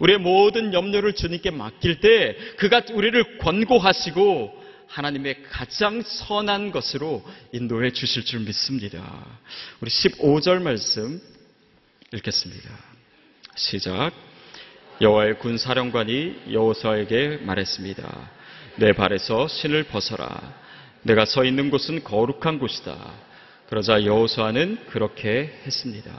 우리의 0.00 0.18
모든 0.18 0.72
염려를 0.72 1.14
주님께 1.14 1.50
맡길 1.50 2.00
때 2.00 2.36
그가 2.58 2.82
우리를 2.92 3.38
권고하시고 3.38 4.62
하나님의 4.88 5.42
가장 5.50 6.02
선한 6.02 6.70
것으로 6.70 7.24
인도해 7.52 7.90
주실 7.90 8.24
줄 8.24 8.40
믿습니다. 8.40 9.26
우리 9.80 9.90
15절 9.90 10.62
말씀 10.62 11.20
읽겠습니다. 12.14 12.70
시작. 13.56 14.12
여호와의 15.00 15.38
군 15.38 15.58
사령관이 15.58 16.52
여호수아에게 16.52 17.38
말했습니다. 17.42 18.30
내 18.76 18.92
발에서 18.92 19.48
신을 19.48 19.84
벗어라. 19.84 20.54
내가 21.02 21.24
서 21.24 21.44
있는 21.44 21.70
곳은 21.70 22.04
거룩한 22.04 22.58
곳이다. 22.58 22.96
그러자 23.68 24.04
여호수아는 24.04 24.86
그렇게 24.90 25.60
했습니다. 25.66 26.12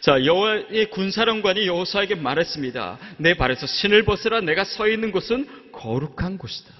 자, 0.00 0.24
여호와의 0.24 0.90
군사령관이 0.90 1.66
여호수아에게 1.68 2.16
말했습니다. 2.16 2.98
내 3.18 3.34
발에서 3.34 3.68
신을 3.68 4.04
벗으라. 4.04 4.40
내가 4.40 4.64
서 4.64 4.88
있는 4.88 5.12
곳은 5.12 5.70
거룩한 5.70 6.38
곳이다. 6.38 6.72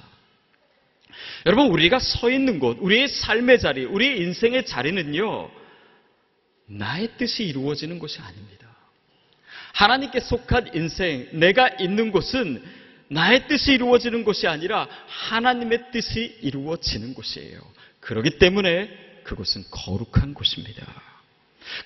여러분, 1.47 1.67
우리가 1.69 2.01
서 2.01 2.31
있는 2.31 2.59
곳, 2.59 2.79
우리의 2.81 3.07
삶의 3.07 3.61
자리, 3.61 3.85
우리의 3.85 4.19
인생의 4.23 4.67
자리는요, 4.67 5.62
나의 6.79 7.11
뜻이 7.19 7.45
이루어지는 7.45 7.99
곳이 7.99 8.21
아닙니다. 8.21 8.67
하나님께 9.75 10.21
속한 10.21 10.71
인생, 10.75 11.29
내가 11.33 11.69
있는 11.81 12.11
곳은 12.11 12.63
나의 13.09 13.47
뜻이 13.47 13.73
이루어지는 13.73 14.25
곳이 14.25 14.47
아니라 14.47 14.89
하나님의 15.07 15.91
뜻이 15.93 16.39
이루어지는 16.41 17.15
곳이에요. 17.15 17.61
그렇기 18.01 18.39
때문에 18.39 18.91
그곳은 19.25 19.65
거룩한 19.71 20.35
곳입니다. 20.35 20.87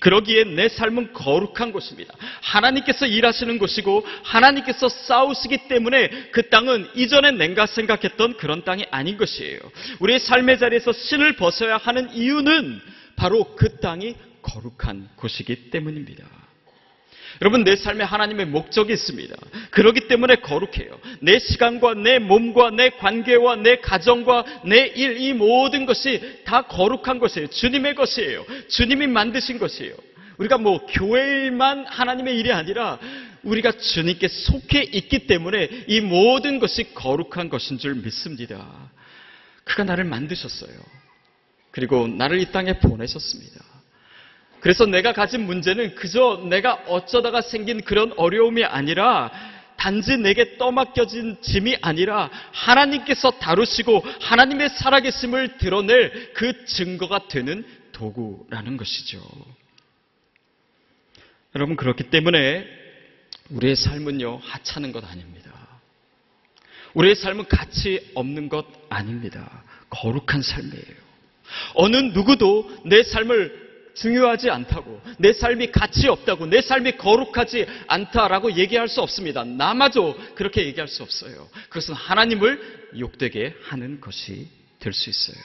그러기에 0.00 0.44
내 0.44 0.68
삶은 0.68 1.12
거룩한 1.12 1.70
곳입니다. 1.72 2.14
하나님께서 2.40 3.06
일하시는 3.06 3.58
곳이고 3.58 4.04
하나님께서 4.22 4.88
싸우시기 4.88 5.68
때문에 5.68 6.30
그 6.32 6.48
땅은 6.48 6.90
이전에 6.94 7.32
내가 7.32 7.66
생각했던 7.66 8.36
그런 8.36 8.64
땅이 8.64 8.86
아닌 8.90 9.16
것이에요. 9.16 9.58
우리의 10.00 10.20
삶의 10.20 10.58
자리에서 10.58 10.92
신을 10.92 11.36
벗어야 11.36 11.76
하는 11.76 12.12
이유는 12.14 12.80
바로 13.16 13.54
그 13.56 13.76
땅이 13.80 14.14
거룩한 14.46 15.08
곳이기 15.16 15.70
때문입니다. 15.70 16.24
여러분, 17.42 17.64
내 17.64 17.76
삶에 17.76 18.02
하나님의 18.02 18.46
목적이 18.46 18.94
있습니다. 18.94 19.34
그렇기 19.70 20.08
때문에 20.08 20.36
거룩해요. 20.36 20.98
내 21.20 21.38
시간과 21.38 21.94
내 21.94 22.18
몸과 22.18 22.70
내 22.70 22.90
관계와 22.90 23.56
내 23.56 23.76
가정과 23.76 24.62
내 24.64 24.86
일, 24.86 25.20
이 25.20 25.34
모든 25.34 25.84
것이 25.84 26.40
다 26.44 26.62
거룩한 26.62 27.18
것이에요. 27.18 27.48
주님의 27.48 27.94
것이에요. 27.94 28.46
주님이 28.68 29.06
만드신 29.08 29.58
것이에요. 29.58 29.94
우리가 30.38 30.58
뭐 30.58 30.86
교회만 30.86 31.86
하나님의 31.86 32.38
일이 32.38 32.52
아니라 32.52 32.98
우리가 33.42 33.72
주님께 33.72 34.28
속해 34.28 34.82
있기 34.82 35.26
때문에 35.26 35.84
이 35.88 36.00
모든 36.00 36.58
것이 36.58 36.94
거룩한 36.94 37.48
것인 37.48 37.78
줄 37.78 37.96
믿습니다. 37.96 38.90
그가 39.64 39.84
나를 39.84 40.04
만드셨어요. 40.04 40.72
그리고 41.70 42.06
나를 42.08 42.40
이 42.40 42.50
땅에 42.50 42.78
보내셨습니다. 42.78 43.75
그래서 44.66 44.84
내가 44.84 45.12
가진 45.12 45.46
문제는 45.46 45.94
그저 45.94 46.42
내가 46.50 46.74
어쩌다가 46.88 47.40
생긴 47.40 47.82
그런 47.82 48.12
어려움이 48.16 48.64
아니라 48.64 49.30
단지 49.76 50.16
내게 50.16 50.58
떠맡겨진 50.58 51.40
짐이 51.40 51.76
아니라 51.82 52.30
하나님께서 52.50 53.30
다루시고 53.30 54.02
하나님의 54.22 54.70
살아계심을 54.70 55.58
드러낼 55.58 56.32
그 56.32 56.64
증거가 56.64 57.28
되는 57.28 57.64
도구라는 57.92 58.76
것이죠. 58.76 59.22
여러분, 61.54 61.76
그렇기 61.76 62.10
때문에 62.10 62.66
우리의 63.50 63.76
삶은요, 63.76 64.40
하찮은 64.42 64.90
것 64.90 65.08
아닙니다. 65.08 65.52
우리의 66.94 67.14
삶은 67.14 67.46
가치 67.46 68.10
없는 68.16 68.48
것 68.48 68.66
아닙니다. 68.88 69.62
거룩한 69.90 70.42
삶이에요. 70.42 71.06
어느 71.74 71.96
누구도 71.98 72.68
내 72.84 73.04
삶을 73.04 73.65
중요하지 73.96 74.50
않다고, 74.50 75.00
내 75.18 75.32
삶이 75.32 75.72
가치 75.72 76.08
없다고, 76.08 76.46
내 76.46 76.60
삶이 76.60 76.92
거룩하지 76.92 77.66
않다라고 77.86 78.56
얘기할 78.56 78.88
수 78.88 79.00
없습니다. 79.00 79.44
나마저 79.44 80.16
그렇게 80.34 80.66
얘기할 80.66 80.86
수 80.88 81.02
없어요. 81.02 81.48
그것은 81.68 81.94
하나님을 81.94 82.90
욕되게 82.98 83.54
하는 83.64 84.00
것이 84.00 84.48
될 84.78 84.92
수 84.92 85.10
있어요. 85.10 85.42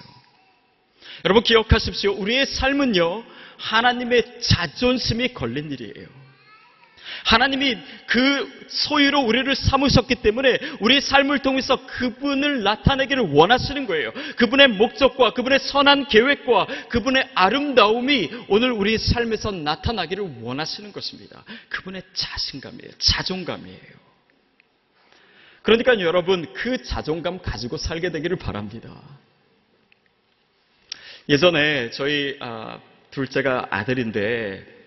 여러분 1.25 1.43
기억하십시오. 1.43 2.13
우리의 2.13 2.45
삶은요, 2.45 3.23
하나님의 3.57 4.41
자존심이 4.41 5.33
걸린 5.33 5.71
일이에요. 5.71 6.20
하나님이 7.23 7.77
그 8.07 8.65
소유로 8.67 9.21
우리를 9.21 9.53
삼으셨기 9.55 10.15
때문에 10.15 10.59
우리의 10.79 11.01
삶을 11.01 11.39
통해서 11.39 11.85
그분을 11.85 12.63
나타내기를 12.63 13.33
원하시는 13.33 13.85
거예요. 13.85 14.11
그분의 14.37 14.69
목적과 14.69 15.33
그분의 15.33 15.59
선한 15.59 16.07
계획과 16.07 16.67
그분의 16.89 17.29
아름다움이 17.35 18.31
오늘 18.47 18.71
우리의 18.71 18.97
삶에서 18.97 19.51
나타나기를 19.51 20.41
원하시는 20.41 20.91
것입니다. 20.91 21.43
그분의 21.69 22.03
자신감이에요. 22.13 22.91
자존감이에요. 22.97 24.01
그러니까 25.61 25.99
여러분 25.99 26.51
그 26.53 26.81
자존감 26.81 27.39
가지고 27.39 27.77
살게 27.77 28.11
되기를 28.11 28.37
바랍니다. 28.37 28.99
예전에 31.29 31.91
저희 31.91 32.35
아, 32.39 32.79
둘째가 33.11 33.67
아들인데 33.69 34.80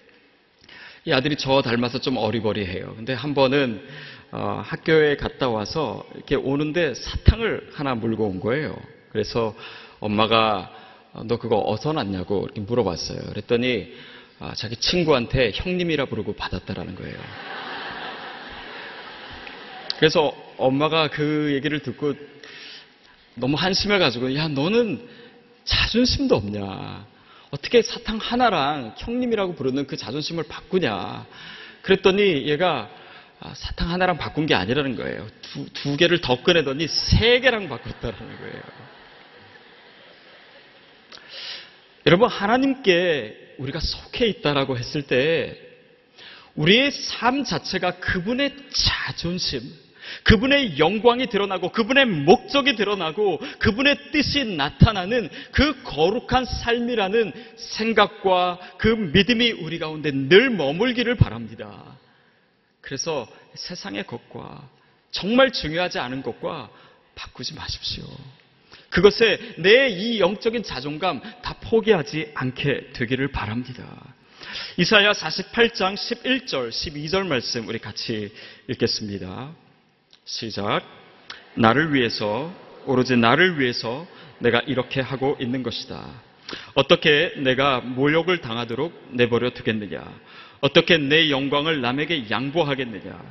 이 1.06 1.12
아들이 1.12 1.36
저 1.36 1.60
닮아서 1.60 2.00
좀 2.00 2.16
어리버리해요. 2.16 2.94
근데 2.96 3.12
한 3.12 3.34
번은 3.34 3.86
어, 4.32 4.62
학교에 4.64 5.16
갔다 5.16 5.50
와서 5.50 6.04
이렇게 6.14 6.34
오는데 6.34 6.94
사탕을 6.94 7.70
하나 7.74 7.94
물고 7.94 8.26
온 8.26 8.40
거예요. 8.40 8.74
그래서 9.12 9.54
엄마가 10.00 10.70
어, 11.12 11.22
너 11.24 11.36
그거 11.36 11.56
어디서 11.56 11.92
났냐고 11.92 12.44
이렇게 12.44 12.62
물어봤어요. 12.62 13.20
그랬더니 13.28 13.92
아, 14.40 14.54
자기 14.56 14.76
친구한테 14.76 15.52
형님이라 15.54 16.06
부르고 16.06 16.34
받았다라는 16.36 16.94
거예요. 16.94 17.16
그래서 19.98 20.34
엄마가 20.56 21.08
그 21.08 21.52
얘기를 21.52 21.80
듣고 21.80 22.14
너무 23.34 23.56
한심해가지고 23.56 24.34
야 24.36 24.48
너는 24.48 25.06
자존심도 25.64 26.34
없냐. 26.36 27.06
어떻게 27.54 27.82
사탕 27.82 28.18
하나랑 28.18 28.96
형님이라고 28.98 29.54
부르는 29.54 29.86
그 29.86 29.96
자존심을 29.96 30.42
바꾸냐. 30.48 31.24
그랬더니 31.82 32.48
얘가 32.48 32.90
아, 33.38 33.52
사탕 33.54 33.90
하나랑 33.90 34.18
바꾼 34.18 34.46
게 34.46 34.54
아니라는 34.54 34.96
거예요. 34.96 35.28
두, 35.40 35.66
두 35.72 35.96
개를 35.96 36.20
더 36.20 36.42
꺼내더니 36.42 36.88
세 36.88 37.38
개랑 37.38 37.68
바꿨다는 37.68 38.18
거예요. 38.18 38.62
여러분, 42.06 42.28
하나님께 42.28 43.54
우리가 43.58 43.78
속해 43.78 44.26
있다라고 44.26 44.76
했을 44.76 45.02
때 45.02 45.56
우리의 46.56 46.90
삶 46.90 47.44
자체가 47.44 48.00
그분의 48.00 48.56
자존심, 48.70 49.62
그분의 50.22 50.78
영광이 50.78 51.26
드러나고 51.26 51.72
그분의 51.72 52.06
목적이 52.06 52.76
드러나고 52.76 53.40
그분의 53.58 54.12
뜻이 54.12 54.44
나타나는 54.44 55.28
그 55.52 55.82
거룩한 55.82 56.44
삶이라는 56.44 57.32
생각과 57.56 58.58
그 58.78 58.88
믿음이 58.88 59.52
우리 59.52 59.78
가운데 59.78 60.10
늘 60.12 60.50
머물기를 60.50 61.16
바랍니다. 61.16 61.96
그래서 62.80 63.26
세상의 63.54 64.06
것과 64.06 64.68
정말 65.10 65.52
중요하지 65.52 65.98
않은 65.98 66.22
것과 66.22 66.70
바꾸지 67.14 67.54
마십시오. 67.54 68.04
그것에 68.90 69.38
내 69.58 69.88
이 69.88 70.20
영적인 70.20 70.62
자존감 70.62 71.20
다 71.42 71.56
포기하지 71.60 72.32
않게 72.34 72.92
되기를 72.92 73.28
바랍니다. 73.28 73.84
이사야 74.76 75.12
48장 75.12 75.94
11절, 75.94 76.70
12절 76.70 77.26
말씀 77.26 77.66
우리 77.66 77.78
같이 77.78 78.32
읽겠습니다. 78.68 79.52
시작. 80.24 80.82
나를 81.54 81.94
위해서, 81.94 82.52
오로지 82.86 83.16
나를 83.16 83.60
위해서 83.60 84.06
내가 84.38 84.60
이렇게 84.60 85.00
하고 85.00 85.36
있는 85.40 85.62
것이다. 85.62 86.02
어떻게 86.74 87.34
내가 87.38 87.80
모욕을 87.80 88.38
당하도록 88.40 89.10
내버려 89.12 89.50
두겠느냐? 89.50 90.02
어떻게 90.60 90.96
내 90.96 91.30
영광을 91.30 91.80
남에게 91.80 92.30
양보하겠느냐? 92.30 93.22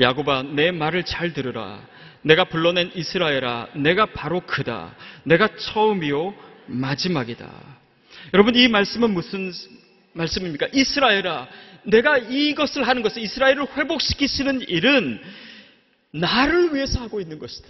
야곱아, 0.00 0.44
내 0.54 0.70
말을 0.70 1.04
잘 1.04 1.32
들으라. 1.32 1.80
내가 2.22 2.44
불러낸 2.44 2.90
이스라엘아, 2.94 3.68
내가 3.74 4.06
바로 4.06 4.40
그다. 4.40 4.94
내가 5.24 5.48
처음이요, 5.56 6.34
마지막이다. 6.66 7.50
여러분, 8.32 8.54
이 8.54 8.68
말씀은 8.68 9.10
무슨 9.10 9.52
말씀입니까? 10.12 10.68
이스라엘아, 10.72 11.48
내가 11.84 12.16
이것을 12.18 12.86
하는 12.86 13.02
것을, 13.02 13.22
이스라엘을 13.22 13.66
회복시키시는 13.76 14.68
일은 14.68 15.20
나를 16.12 16.74
위해서 16.74 17.00
하고 17.00 17.20
있는 17.20 17.38
것이다. 17.38 17.68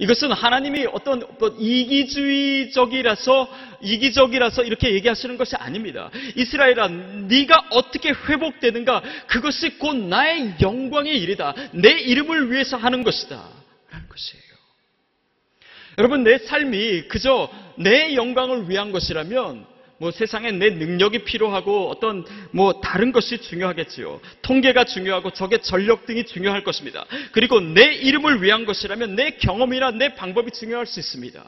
이것은 0.00 0.32
하나님이 0.32 0.86
어떤, 0.92 1.22
어떤 1.22 1.60
이기주의적이라서 1.60 3.48
이기적이라서 3.82 4.64
이렇게 4.64 4.92
얘기하시는 4.94 5.36
것이 5.36 5.54
아닙니다. 5.56 6.10
이스라엘아, 6.34 6.88
네가 6.88 7.68
어떻게 7.70 8.10
회복되는가? 8.10 9.02
그것이 9.28 9.78
곧 9.78 9.96
나의 9.96 10.54
영광의 10.60 11.20
일이다. 11.20 11.54
내 11.72 11.90
이름을 12.00 12.50
위해서 12.50 12.76
하는 12.76 13.04
것이다. 13.04 13.48
라는 13.90 14.08
것이에요. 14.08 14.42
여러분, 15.98 16.24
내 16.24 16.38
삶이 16.38 17.02
그저 17.08 17.48
내 17.76 18.14
영광을 18.14 18.68
위한 18.68 18.92
것이라면 18.92 19.75
뭐 19.98 20.10
세상에 20.10 20.50
내 20.52 20.70
능력이 20.70 21.20
필요하고 21.24 21.88
어떤 21.88 22.24
뭐 22.50 22.80
다른 22.80 23.12
것이 23.12 23.38
중요하겠지요. 23.38 24.20
통계가 24.42 24.84
중요하고 24.84 25.30
적의 25.30 25.62
전력 25.62 26.06
등이 26.06 26.26
중요할 26.26 26.64
것입니다. 26.64 27.06
그리고 27.32 27.60
내 27.60 27.94
이름을 27.94 28.42
위한 28.42 28.66
것이라면 28.66 29.16
내 29.16 29.30
경험이나 29.32 29.92
내 29.92 30.14
방법이 30.14 30.50
중요할 30.50 30.86
수 30.86 31.00
있습니다. 31.00 31.42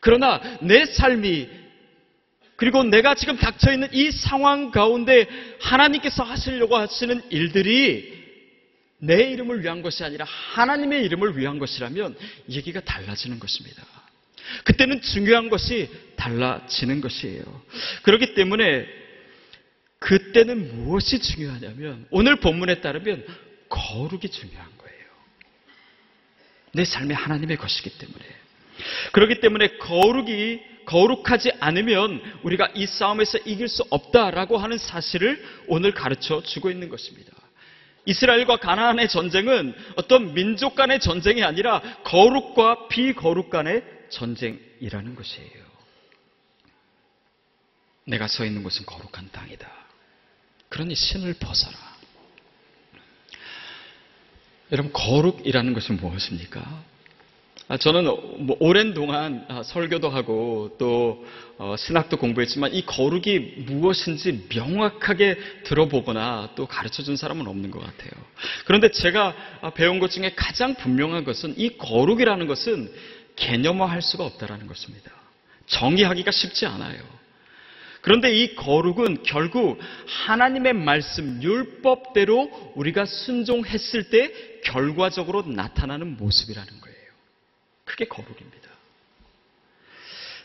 그러나 0.00 0.40
내 0.60 0.86
삶이 0.86 1.48
그리고 2.56 2.84
내가 2.84 3.14
지금 3.14 3.36
닥쳐 3.36 3.72
있는 3.72 3.88
이 3.92 4.10
상황 4.10 4.70
가운데 4.70 5.26
하나님께서 5.60 6.22
하시려고 6.22 6.76
하시는 6.76 7.20
일들이 7.30 8.22
내 8.98 9.30
이름을 9.32 9.62
위한 9.62 9.82
것이 9.82 10.04
아니라 10.04 10.24
하나님의 10.24 11.04
이름을 11.04 11.36
위한 11.36 11.58
것이라면 11.58 12.16
얘기가 12.50 12.80
달라지는 12.80 13.40
것입니다. 13.40 13.82
그때는 14.64 15.00
중요한 15.00 15.48
것이 15.48 15.90
달라지는 16.16 17.00
것이에요. 17.00 17.42
그렇기 18.02 18.34
때문에 18.34 18.86
그때는 19.98 20.84
무엇이 20.84 21.20
중요하냐면 21.20 22.06
오늘 22.10 22.36
본문에 22.36 22.80
따르면 22.80 23.24
거룩이 23.68 24.28
중요한 24.28 24.66
거예요. 24.78 25.02
내 26.72 26.84
삶이 26.84 27.14
하나님의 27.14 27.56
것이기 27.56 27.90
때문에. 27.98 28.24
그렇기 29.12 29.40
때문에 29.40 29.76
거룩이 29.78 30.60
거룩하지 30.86 31.52
않으면 31.60 32.20
우리가 32.42 32.70
이 32.74 32.86
싸움에서 32.86 33.38
이길 33.44 33.68
수 33.68 33.84
없다라고 33.90 34.58
하는 34.58 34.78
사실을 34.78 35.42
오늘 35.68 35.92
가르쳐 35.92 36.42
주고 36.42 36.70
있는 36.70 36.88
것입니다. 36.88 37.32
이스라엘과 38.04 38.56
가나안의 38.56 39.08
전쟁은 39.08 39.74
어떤 39.94 40.34
민족 40.34 40.74
간의 40.74 40.98
전쟁이 40.98 41.44
아니라 41.44 41.80
거룩과 42.02 42.88
비거룩 42.88 43.48
간의 43.48 43.84
전쟁이라는 44.12 45.14
것이에요. 45.14 45.72
내가 48.04 48.28
서 48.28 48.44
있는 48.44 48.62
곳은 48.62 48.84
거룩한 48.86 49.30
땅이다. 49.32 49.70
그러니 50.68 50.94
신을 50.94 51.34
벗어라. 51.34 51.76
여러분, 54.72 54.92
거룩이라는 54.92 55.74
것은 55.74 55.96
무엇입니까? 55.96 56.84
아, 57.68 57.76
저는 57.76 58.04
뭐 58.46 58.56
오랜 58.60 58.92
동안 58.92 59.44
아, 59.48 59.62
설교도 59.62 60.08
하고 60.08 60.74
또 60.78 61.24
어, 61.58 61.76
신학도 61.78 62.16
공부했지만 62.16 62.74
이 62.74 62.84
거룩이 62.84 63.38
무엇인지 63.66 64.48
명확하게 64.54 65.38
들어보거나 65.64 66.50
또 66.56 66.66
가르쳐 66.66 67.02
준 67.02 67.16
사람은 67.16 67.46
없는 67.46 67.70
것 67.70 67.80
같아요. 67.80 68.10
그런데 68.64 68.90
제가 68.90 69.34
아, 69.60 69.70
배운 69.70 70.00
것 70.00 70.10
중에 70.10 70.32
가장 70.34 70.74
분명한 70.74 71.24
것은 71.24 71.54
이 71.56 71.76
거룩이라는 71.78 72.46
것은 72.46 72.92
개념화할 73.36 74.02
수가 74.02 74.24
없다라는 74.24 74.66
것입니다. 74.66 75.10
정의하기가 75.66 76.30
쉽지 76.30 76.66
않아요. 76.66 77.00
그런데 78.02 78.34
이 78.34 78.56
거룩은 78.56 79.22
결국 79.22 79.78
하나님의 80.26 80.72
말씀 80.72 81.40
율법대로 81.40 82.72
우리가 82.74 83.06
순종했을 83.06 84.10
때 84.10 84.32
결과적으로 84.64 85.42
나타나는 85.42 86.16
모습이라는 86.16 86.80
거예요. 86.80 86.98
그게 87.84 88.04
거룩입니다. 88.06 88.72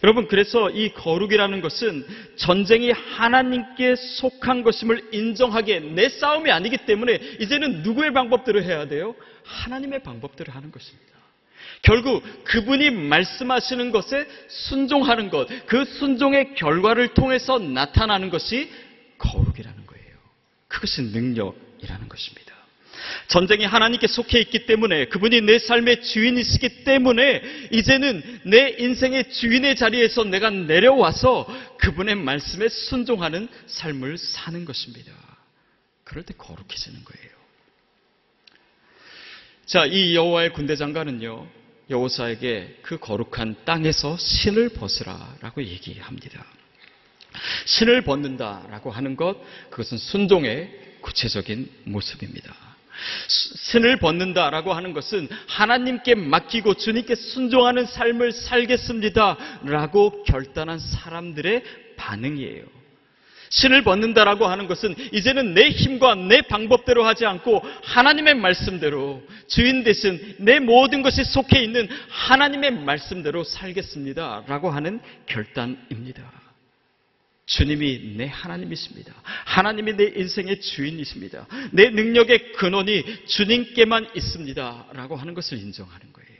여러분, 0.03 0.27
그래서 0.27 0.69
이 0.69 0.93
거룩이라는 0.93 1.61
것은 1.61 2.05
전쟁이 2.35 2.91
하나님께 2.91 3.95
속한 3.95 4.61
것임을 4.61 5.09
인정하기에 5.11 5.79
내 5.79 6.09
싸움이 6.09 6.51
아니기 6.51 6.77
때문에 6.85 7.15
이제는 7.39 7.81
누구의 7.81 8.13
방법대로 8.13 8.61
해야 8.61 8.87
돼요? 8.87 9.15
하나님의 9.43 10.03
방법대로 10.03 10.53
하는 10.53 10.71
것입니다. 10.71 11.16
결국 11.81 12.23
그분이 12.43 12.89
말씀하시는 12.89 13.91
것에 13.91 14.27
순종하는 14.47 15.29
것, 15.29 15.47
그 15.67 15.85
순종의 15.85 16.55
결과를 16.55 17.13
통해서 17.13 17.59
나타나는 17.59 18.29
것이 18.29 18.69
거룩이라는 19.17 19.85
거예요. 19.85 20.17
그것이 20.67 21.01
능력이라는 21.03 22.09
것입니다. 22.09 22.47
전쟁이 23.27 23.65
하나님께 23.65 24.07
속해 24.07 24.39
있기 24.41 24.65
때문에 24.65 25.05
그분이 25.05 25.41
내 25.41 25.59
삶의 25.59 26.01
주인이시기 26.01 26.83
때문에 26.83 27.41
이제는 27.71 28.41
내 28.43 28.75
인생의 28.79 29.31
주인의 29.31 29.75
자리에서 29.75 30.23
내가 30.23 30.49
내려와서 30.49 31.47
그분의 31.77 32.15
말씀에 32.15 32.69
순종하는 32.69 33.47
삶을 33.67 34.17
사는 34.17 34.65
것입니다. 34.65 35.11
그럴 36.03 36.23
때 36.23 36.33
거룩해지는 36.37 37.03
거예요. 37.03 37.37
자, 39.65 39.85
이 39.85 40.15
여호와의 40.15 40.53
군대 40.53 40.75
장관은요. 40.75 41.56
여호사에게 41.89 42.79
그 42.81 42.97
거룩한 42.97 43.55
땅에서 43.65 44.17
신을 44.17 44.69
벗으라라고 44.69 45.63
얘기합니다. 45.63 46.45
신을 47.65 48.01
벗는다라고 48.03 48.91
하는 48.91 49.15
것 49.15 49.37
그것은 49.69 49.97
순종의 49.97 50.99
구체적인 51.01 51.69
모습입니다. 51.85 52.53
신을 53.27 53.99
벗는다라고 53.99 54.73
하는 54.73 54.93
것은 54.93 55.29
하나님께 55.47 56.15
맡기고 56.15 56.73
주님께 56.73 57.15
순종하는 57.15 57.85
삶을 57.85 58.31
살겠습니다라고 58.31 60.23
결단한 60.23 60.79
사람들의 60.79 61.63
반응이에요. 61.95 62.65
신을 63.49 63.83
벗는다라고 63.83 64.45
하는 64.47 64.67
것은 64.67 64.95
이제는 65.13 65.53
내 65.53 65.69
힘과 65.69 66.15
내 66.15 66.41
방법대로 66.41 67.05
하지 67.05 67.25
않고 67.25 67.63
하나님의 67.83 68.35
말씀대로 68.35 69.23
주인 69.47 69.83
대신 69.83 70.35
내 70.39 70.59
모든 70.59 71.01
것이 71.01 71.23
속해 71.23 71.61
있는 71.61 71.87
하나님의 72.09 72.71
말씀대로 72.71 73.43
살겠습니다 73.43 74.43
라고 74.47 74.69
하는 74.69 74.99
결단입니다. 75.25 76.47
주님이 77.47 78.15
내 78.17 78.27
하나님이십니다. 78.27 79.13
하나님이 79.45 79.93
내 79.93 80.11
인생의 80.17 80.59
주인이십니다. 80.59 81.47
내 81.71 81.89
능력의 81.89 82.51
근원이 82.51 83.25
주님께만 83.25 84.09
있습니다. 84.13 84.87
라고 84.91 85.15
하는 85.15 85.33
것을 85.33 85.57
인정하는 85.57 86.11
거예요. 86.11 86.36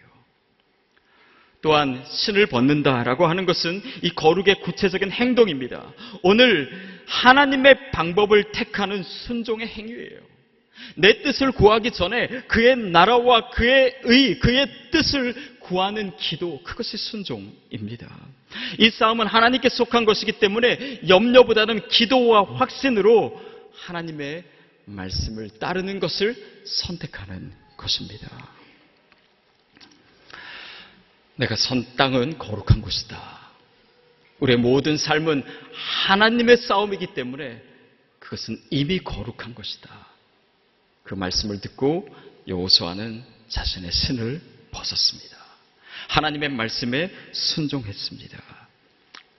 또한 1.61 2.03
신을 2.07 2.47
벗는다라고 2.47 3.27
하는 3.27 3.45
것은 3.45 3.81
이 4.03 4.09
거룩의 4.09 4.61
구체적인 4.61 5.11
행동입니다. 5.11 5.91
오늘 6.21 6.69
하나님의 7.07 7.91
방법을 7.91 8.51
택하는 8.51 9.03
순종의 9.03 9.67
행위예요. 9.67 10.19
내 10.95 11.21
뜻을 11.23 11.51
구하기 11.51 11.91
전에 11.91 12.27
그의 12.47 12.77
나라와 12.77 13.49
그의 13.49 13.95
의, 14.03 14.39
그의 14.39 14.67
뜻을 14.91 15.57
구하는 15.59 16.15
기도, 16.17 16.61
그것이 16.63 16.95
순종입니다. 16.97 18.07
이 18.77 18.89
싸움은 18.89 19.27
하나님께 19.27 19.69
속한 19.69 20.05
것이기 20.05 20.33
때문에 20.33 21.01
염려보다는 21.07 21.89
기도와 21.89 22.43
확신으로 22.43 23.41
하나님의 23.73 24.43
말씀을 24.85 25.49
따르는 25.59 25.99
것을 25.99 26.35
선택하는 26.65 27.51
것입니다. 27.75 28.56
내가 31.37 31.55
선 31.55 31.85
땅은 31.95 32.37
거룩한 32.37 32.81
곳이다. 32.81 33.37
우리의 34.39 34.59
모든 34.59 34.97
삶은 34.97 35.43
하나님의 36.05 36.57
싸움이기 36.57 37.13
때문에 37.13 37.61
그것은 38.19 38.61
이미 38.69 38.99
거룩한 38.99 39.55
것이다. 39.55 39.89
그 41.03 41.15
말씀을 41.15 41.61
듣고 41.61 42.07
여호수아는 42.47 43.23
자신의 43.47 43.91
신을 43.91 44.41
벗었습니다. 44.71 45.37
하나님의 46.09 46.49
말씀에 46.49 47.11
순종했습니다. 47.31 48.37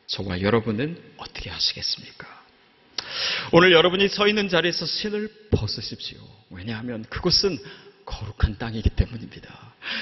저와 0.07 0.41
여러분은 0.41 1.01
어떻게 1.19 1.51
하시겠습니까? 1.51 2.27
오늘 3.53 3.73
여러분이 3.73 4.09
서 4.09 4.27
있는 4.27 4.49
자리에서 4.49 4.87
신을 4.87 5.49
벗으십시오. 5.51 6.19
왜냐하면 6.51 7.05
그곳은 7.09 7.59
거룩한 8.09 8.59
땅이기 8.59 8.91
때문입니다. 8.91 9.49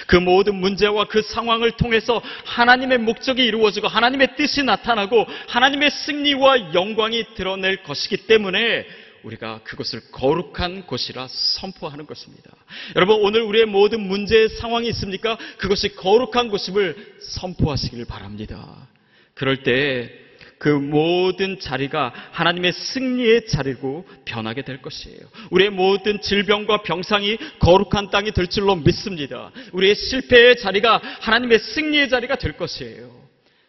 그 0.06 0.16
모든 0.16 0.54
문제와 0.56 1.06
그 1.06 1.22
상황을 1.22 1.72
통해서 1.72 2.22
하나님의 2.44 2.98
목적이 2.98 3.44
이루어지고 3.44 3.88
하나님의 3.88 4.36
뜻이 4.36 4.62
나타나고 4.62 5.26
하나님의 5.48 5.90
승리와 5.90 6.74
영광이 6.74 7.34
드러낼 7.34 7.82
것이기 7.82 8.26
때문에 8.26 8.86
우리가 9.24 9.60
그것을 9.64 10.00
거룩한 10.12 10.86
곳이라 10.86 11.26
선포하는 11.28 12.06
것입니다. 12.06 12.50
여러분 12.94 13.16
오늘 13.22 13.42
우리의 13.42 13.66
모든 13.66 14.00
문제의 14.00 14.50
상황이 14.50 14.88
있습니까? 14.90 15.36
그것이 15.58 15.96
거룩한 15.96 16.48
곳임을 16.48 17.16
선포하시길 17.20 18.04
바랍니다. 18.04 18.88
그럴 19.34 19.64
때 19.64 20.25
그 20.58 20.68
모든 20.68 21.60
자리가 21.60 22.12
하나님의 22.32 22.72
승리의 22.72 23.46
자리고 23.46 24.06
변하게 24.24 24.62
될 24.62 24.80
것이에요. 24.80 25.20
우리의 25.50 25.70
모든 25.70 26.20
질병과 26.20 26.82
병상이 26.82 27.36
거룩한 27.58 28.10
땅이 28.10 28.32
될 28.32 28.46
줄로 28.46 28.74
믿습니다. 28.76 29.50
우리의 29.72 29.94
실패의 29.94 30.56
자리가 30.56 31.00
하나님의 31.20 31.58
승리의 31.58 32.08
자리가 32.08 32.36
될 32.36 32.56
것이에요. 32.56 33.26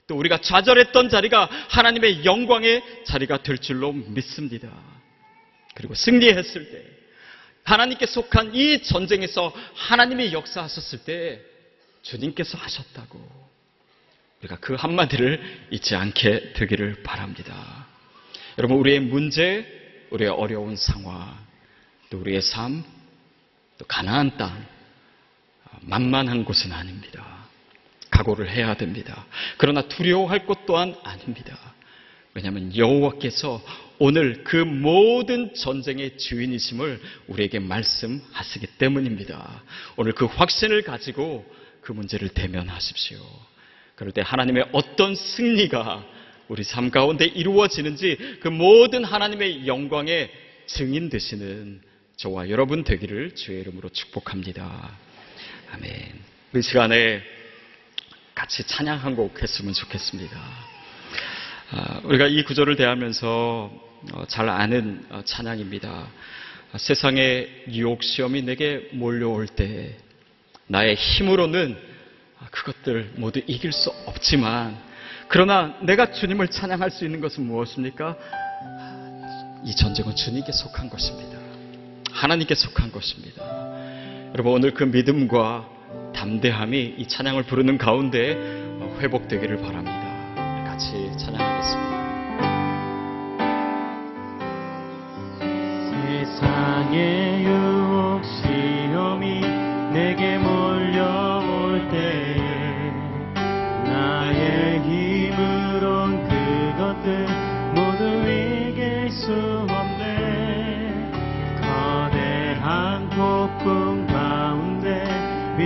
또 0.07 0.15
우리가 0.15 0.39
좌절했던 0.39 1.09
자리가 1.09 1.49
하나님의 1.69 2.23
영광의 2.23 2.81
자리가 3.05 3.43
될 3.43 3.57
줄로 3.57 3.91
믿습니다. 3.91 4.69
그리고 5.75 5.93
승리했을 5.93 6.71
때 6.71 6.83
하나님께 7.63 8.05
속한 8.05 8.55
이 8.55 8.81
전쟁에서 8.81 9.53
하나님이 9.75 10.31
역사하셨을 10.31 10.99
때 10.99 11.41
주님께서 12.01 12.57
하셨다고 12.57 13.46
우리가 14.41 14.57
그 14.57 14.75
한마디를 14.75 15.41
잊지 15.71 15.95
않게 15.95 16.53
되기를 16.53 17.03
바랍니다. 17.03 17.87
여러분, 18.57 18.77
우리의 18.77 18.99
문제, 18.99 19.65
우리의 20.11 20.29
어려운 20.29 20.75
상황, 20.75 21.37
또 22.09 22.19
우리의 22.19 22.41
삶, 22.41 22.83
또 23.77 23.85
가나안 23.85 24.37
땅, 24.37 24.65
만만한 25.81 26.45
곳은 26.45 26.71
아닙니다. 26.71 27.25
각오를 28.09 28.49
해야 28.49 28.75
됩니다. 28.75 29.25
그러나 29.57 29.81
두려워할 29.81 30.45
것 30.45 30.65
또한 30.65 30.95
아닙니다. 31.03 31.57
왜냐하면 32.33 32.75
여호와께서 32.75 33.61
오늘 33.99 34.43
그 34.43 34.57
모든 34.57 35.53
전쟁의 35.55 36.17
주인이심을 36.17 37.01
우리에게 37.27 37.59
말씀하시기 37.59 38.67
때문입니다. 38.77 39.63
오늘 39.95 40.13
그 40.13 40.25
확신을 40.25 40.83
가지고 40.83 41.45
그 41.81 41.91
문제를 41.91 42.29
대면하십시오. 42.29 43.17
그럴 43.97 44.11
때 44.11 44.21
하나님의 44.23 44.67
어떤 44.73 45.15
승리가 45.15 46.05
우리 46.49 46.63
삶 46.63 46.91
가운데 46.91 47.25
이루어지는지 47.25 48.37
그 48.41 48.47
모든 48.47 49.03
하나님의 49.03 49.65
영광의 49.65 50.31
증인 50.67 51.09
되시는 51.09 51.81
저와 52.15 52.49
여러분 52.49 52.83
되기를 52.83 53.33
주의 53.33 53.59
이름으로 53.59 53.89
축복합니다. 53.89 54.91
아멘. 55.73 55.91
이 56.55 56.61
시간에 56.61 57.23
같이 58.35 58.63
찬양 58.67 58.99
한 58.99 59.15
곡 59.15 59.41
했으면 59.41 59.73
좋겠습니다. 59.73 60.39
아, 61.71 62.01
우리가 62.03 62.27
이 62.27 62.43
구절을 62.43 62.75
대하면서 62.75 63.87
어, 64.13 64.25
잘 64.27 64.47
아는 64.47 65.05
어, 65.09 65.23
찬양입니다. 65.25 66.07
세상의 66.77 67.63
유혹 67.71 68.03
시험이 68.03 68.43
내게 68.43 68.89
몰려올 68.93 69.47
때 69.47 69.97
나의 70.67 70.93
힘으로는 70.93 71.75
아, 71.75 71.96
그것들 72.51 73.13
모두 73.15 73.41
이길 73.45 73.71
수 73.71 73.89
없지만 74.05 74.77
그러나 75.27 75.75
내가 75.81 76.11
주님을 76.11 76.47
찬양할 76.47 76.91
수 76.91 77.05
있는 77.05 77.19
것은 77.19 77.45
무엇입니까? 77.45 78.15
이 79.65 79.75
전쟁은 79.75 80.15
주님께 80.15 80.51
속한 80.51 80.89
것입니다. 80.89 81.37
하나님께 82.11 82.55
속한 82.55 82.91
것입니다. 82.91 83.43
여러분 84.33 84.53
오늘 84.53 84.73
그 84.73 84.83
믿음과 84.83 85.67
담대함이 86.15 86.95
이 86.97 87.07
찬양을 87.07 87.43
부르는 87.43 87.77
가운데 87.77 88.35
회복되기를 88.99 89.61
바랍니다. 89.61 89.96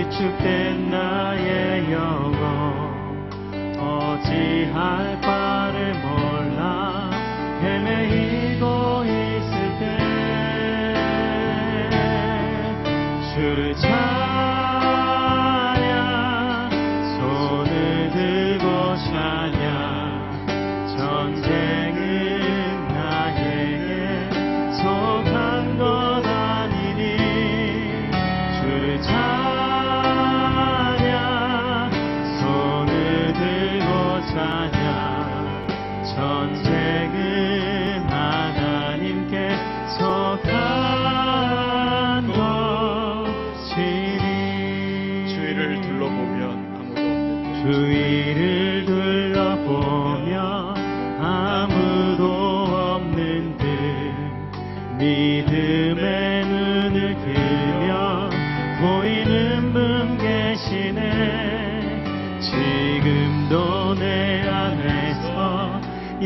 위축된 0.02 0.90
나의 0.90 1.92
영혼 1.92 3.30
어찌할 3.78 5.20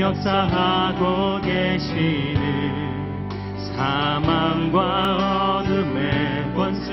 역사하고 0.06 1.40
계시는 1.40 3.28
사망과 3.74 5.58
어둠의 5.58 6.54
권세 6.54 6.92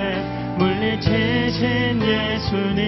물리치신 0.57 2.01
예수님. 2.01 2.81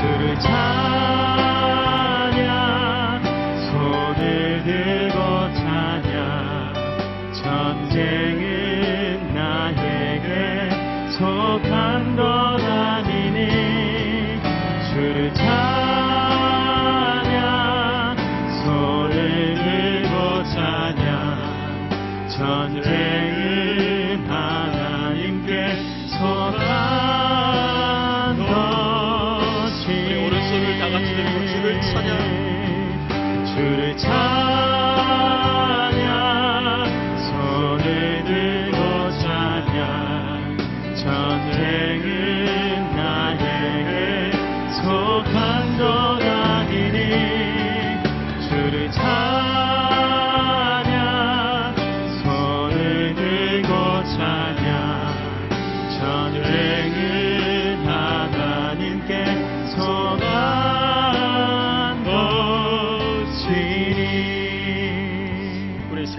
주를 0.00 0.40
찬 0.40 0.65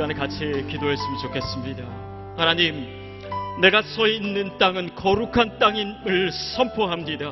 시간에 0.07 0.13
같이 0.13 0.37
기도했으면 0.69 1.17
좋겠습니다. 1.21 1.83
하나님, 2.37 3.06
내가 3.61 3.81
서 3.81 4.07
있는 4.07 4.57
땅은 4.57 4.95
거룩한 4.95 5.59
땅임을 5.59 6.31
선포합니다. 6.31 7.31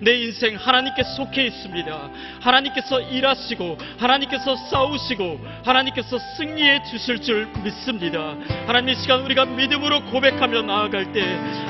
내 0.00 0.14
인생 0.22 0.56
하나님께 0.56 1.02
속해 1.02 1.46
있습니다. 1.46 2.10
하나님께서 2.40 3.00
일하시고, 3.00 3.78
하나님께서 3.98 4.56
싸우시고, 4.70 5.40
하나님께서 5.64 6.18
승리해 6.36 6.82
주실 6.84 7.20
줄 7.22 7.48
믿습니다. 7.64 8.36
하나님 8.66 8.90
이 8.90 8.96
시간 8.96 9.22
우리가 9.22 9.46
믿음으로 9.46 10.04
고백하며 10.06 10.62
나아갈 10.62 11.12
때, 11.12 11.22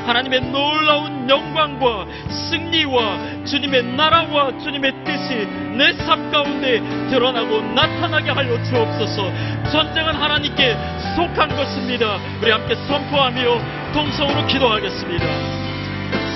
하나님의 0.07 0.41
놀라운 0.51 1.29
영광과 1.31 2.07
승리와 2.51 3.45
주님의 3.45 3.85
나라와 3.95 4.59
주님의 4.59 4.93
뜻이 5.05 5.47
내 5.77 5.93
삶 6.05 6.31
가운데 6.31 6.81
드러나고 7.11 7.61
나타나게 7.75 8.31
하여 8.31 8.63
주옵소서. 8.65 9.33
전쟁은 9.71 10.15
하나님께 10.15 10.77
속한 11.17 11.57
것입니다. 11.57 12.19
우리 12.41 12.51
함께 12.51 12.75
선포하며 12.75 13.92
동성으로 13.93 14.47
기도하겠습니다. 14.47 15.27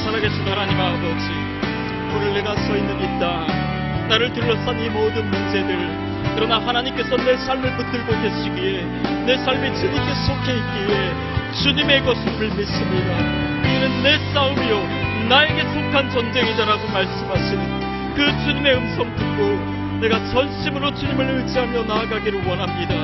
살아계신 0.05 0.47
하나님 0.47 0.79
아버지, 0.79 1.31
오늘 2.15 2.35
내가 2.35 2.55
서 2.55 2.77
있는 2.77 3.01
이 3.01 3.19
땅, 3.19 3.47
나를 4.09 4.31
둘러싼 4.35 4.79
이 4.79 4.91
모든 4.91 5.31
문제들, 5.31 6.35
그러나 6.35 6.59
하나님께서 6.59 7.17
내 7.17 7.35
삶을 7.39 7.77
붙들고 7.77 8.13
계시기에, 8.21 8.85
내 9.25 9.39
삶이 9.39 9.75
주님께 9.75 10.15
속해 10.27 10.53
있기에, 10.53 11.15
주님의 11.63 12.05
것임을 12.05 12.49
믿습니다. 12.57 13.19
이는 13.65 14.03
내 14.03 14.19
싸움이요, 14.35 15.29
나에게 15.31 15.63
속한 15.63 16.11
전쟁이다라고 16.11 16.89
말씀하시는 16.89 18.15
그 18.15 18.27
주님의 18.45 18.75
음성 18.77 19.17
듣고, 19.17 19.99
내가 20.01 20.23
전심으로 20.27 20.95
주님을 20.95 21.41
의지하며 21.41 21.85
나아가기를 21.85 22.47
원합니다. 22.47 22.95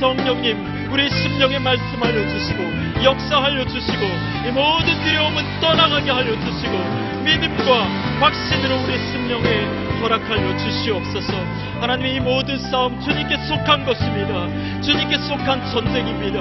성령님, 0.00 0.81
우리 0.92 1.08
심령에 1.08 1.58
말씀하여 1.58 2.28
주시고, 2.28 3.02
역사하여 3.02 3.64
주시고, 3.64 4.04
이 4.46 4.50
모든 4.52 5.02
두려움은 5.02 5.42
떠나가게 5.60 6.10
하여 6.10 6.38
주시고, 6.38 7.22
믿음과 7.24 7.84
확신으로 8.20 8.84
우리 8.84 8.98
심령에 8.98 10.00
허락하여 10.02 10.54
주시옵소서. 10.58 11.32
하나님 11.80 12.06
이 12.06 12.20
모든 12.20 12.58
싸움 12.58 13.00
주님께 13.00 13.38
속한 13.48 13.86
것입니다. 13.86 14.82
주님께 14.82 15.16
속한 15.16 15.64
전쟁입니다. 15.72 16.40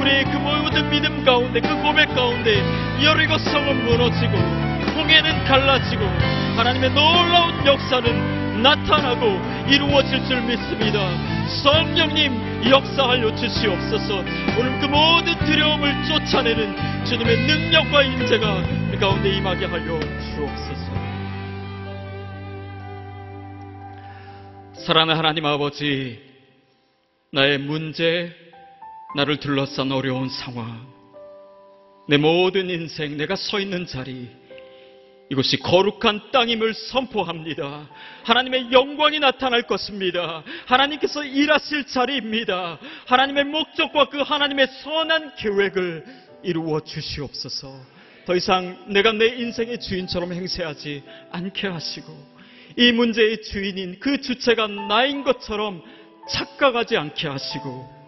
우리의 0.00 0.24
그 0.24 0.38
모든 0.38 0.88
믿음 0.88 1.22
가운데, 1.22 1.60
그 1.60 1.76
고백 1.82 2.14
가운데, 2.14 2.62
여리고 3.04 3.36
성은 3.36 3.84
무너지고, 3.84 4.38
홍해는 4.96 5.44
갈라지고, 5.44 6.02
하나님의 6.56 6.90
놀라운 6.92 7.66
역사는 7.66 8.62
나타나고 8.62 9.51
이루어질 9.68 10.24
줄 10.26 10.40
믿습니다. 10.42 10.98
성령님 11.62 12.70
역사하여 12.70 13.34
주시옵소서. 13.36 14.18
오늘 14.58 14.80
그 14.80 14.86
모든 14.86 15.38
두려움을 15.44 16.04
쫓아내는 16.04 17.04
주님의 17.04 17.36
능력과 17.46 18.02
인재가 18.02 18.62
우리 18.88 18.98
가운데 18.98 19.36
임하게 19.36 19.66
하여 19.66 20.00
주옵소서. 20.34 20.92
사랑하는 24.86 25.16
하나님 25.16 25.46
아버지, 25.46 26.20
나의 27.30 27.58
문제, 27.58 28.34
나를 29.14 29.38
둘러싼 29.38 29.92
어려운 29.92 30.28
상황, 30.28 30.86
내 32.08 32.16
모든 32.16 32.68
인생, 32.68 33.16
내가 33.16 33.36
서 33.36 33.60
있는 33.60 33.86
자리, 33.86 34.28
이곳이 35.32 35.56
거룩한 35.60 36.30
땅임을 36.30 36.74
선포합니다. 36.74 37.88
하나님의 38.24 38.70
영광이 38.70 39.18
나타날 39.18 39.62
것입니다. 39.62 40.44
하나님께서 40.66 41.24
일하실 41.24 41.86
자리입니다. 41.86 42.78
하나님의 43.06 43.44
목적과 43.44 44.10
그 44.10 44.18
하나님의 44.20 44.66
선한 44.82 45.36
계획을 45.36 46.04
이루어 46.42 46.80
주시옵소서. 46.80 47.74
더 48.26 48.36
이상 48.36 48.84
내가 48.88 49.12
내 49.12 49.28
인생의 49.28 49.80
주인처럼 49.80 50.34
행세하지 50.34 51.02
않게 51.30 51.66
하시고 51.66 52.12
이 52.76 52.92
문제의 52.92 53.40
주인인 53.40 54.00
그 54.00 54.20
주체가 54.20 54.66
나인 54.66 55.24
것처럼 55.24 55.82
착각하지 56.28 56.98
않게 56.98 57.26
하시고 57.26 58.01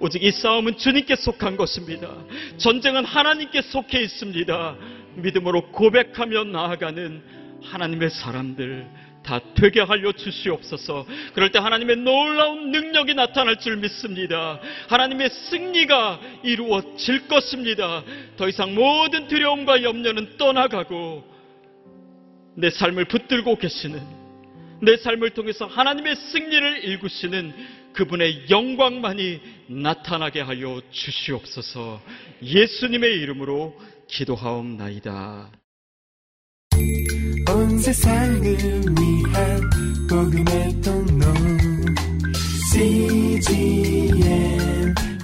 오직 0.00 0.24
이 0.24 0.30
싸움은 0.30 0.78
주님께 0.78 1.14
속한 1.14 1.56
것입니다. 1.56 2.08
전쟁은 2.56 3.04
하나님께 3.04 3.60
속해 3.62 4.00
있습니다. 4.00 4.76
믿음으로 5.16 5.70
고백하며 5.72 6.44
나아가는 6.44 7.22
하나님의 7.62 8.08
사람들 8.08 8.88
다 9.22 9.40
되게 9.54 9.82
하려 9.82 10.12
주시옵소서. 10.12 11.06
그럴 11.34 11.52
때 11.52 11.58
하나님의 11.58 11.96
놀라운 11.96 12.70
능력이 12.70 13.14
나타날 13.14 13.58
줄 13.58 13.76
믿습니다. 13.76 14.58
하나님의 14.88 15.28
승리가 15.28 16.20
이루어질 16.44 17.28
것입니다. 17.28 18.02
더 18.38 18.48
이상 18.48 18.74
모든 18.74 19.28
두려움과 19.28 19.82
염려는 19.82 20.38
떠나가고 20.38 21.24
내 22.54 22.70
삶을 22.70 23.04
붙들고 23.04 23.56
계시는 23.56 24.00
내 24.80 24.96
삶을 24.96 25.30
통해서 25.30 25.66
하나님의 25.66 26.16
승리를 26.16 26.84
일구시는 26.84 27.52
그분의 27.92 28.46
영광만이 28.50 29.40
나타나게 29.68 30.40
하여 30.40 30.80
주시옵소서 30.90 32.00
예수님의 32.42 33.14
이름으로 33.20 33.78
기도하옵나이다. 34.08 35.50
온 37.48 37.78
세상을 37.78 38.42
위한 38.42 39.60
복음의 40.08 40.80
통로 40.82 41.26
CGM 42.72 44.14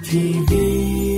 TV 0.02 1.15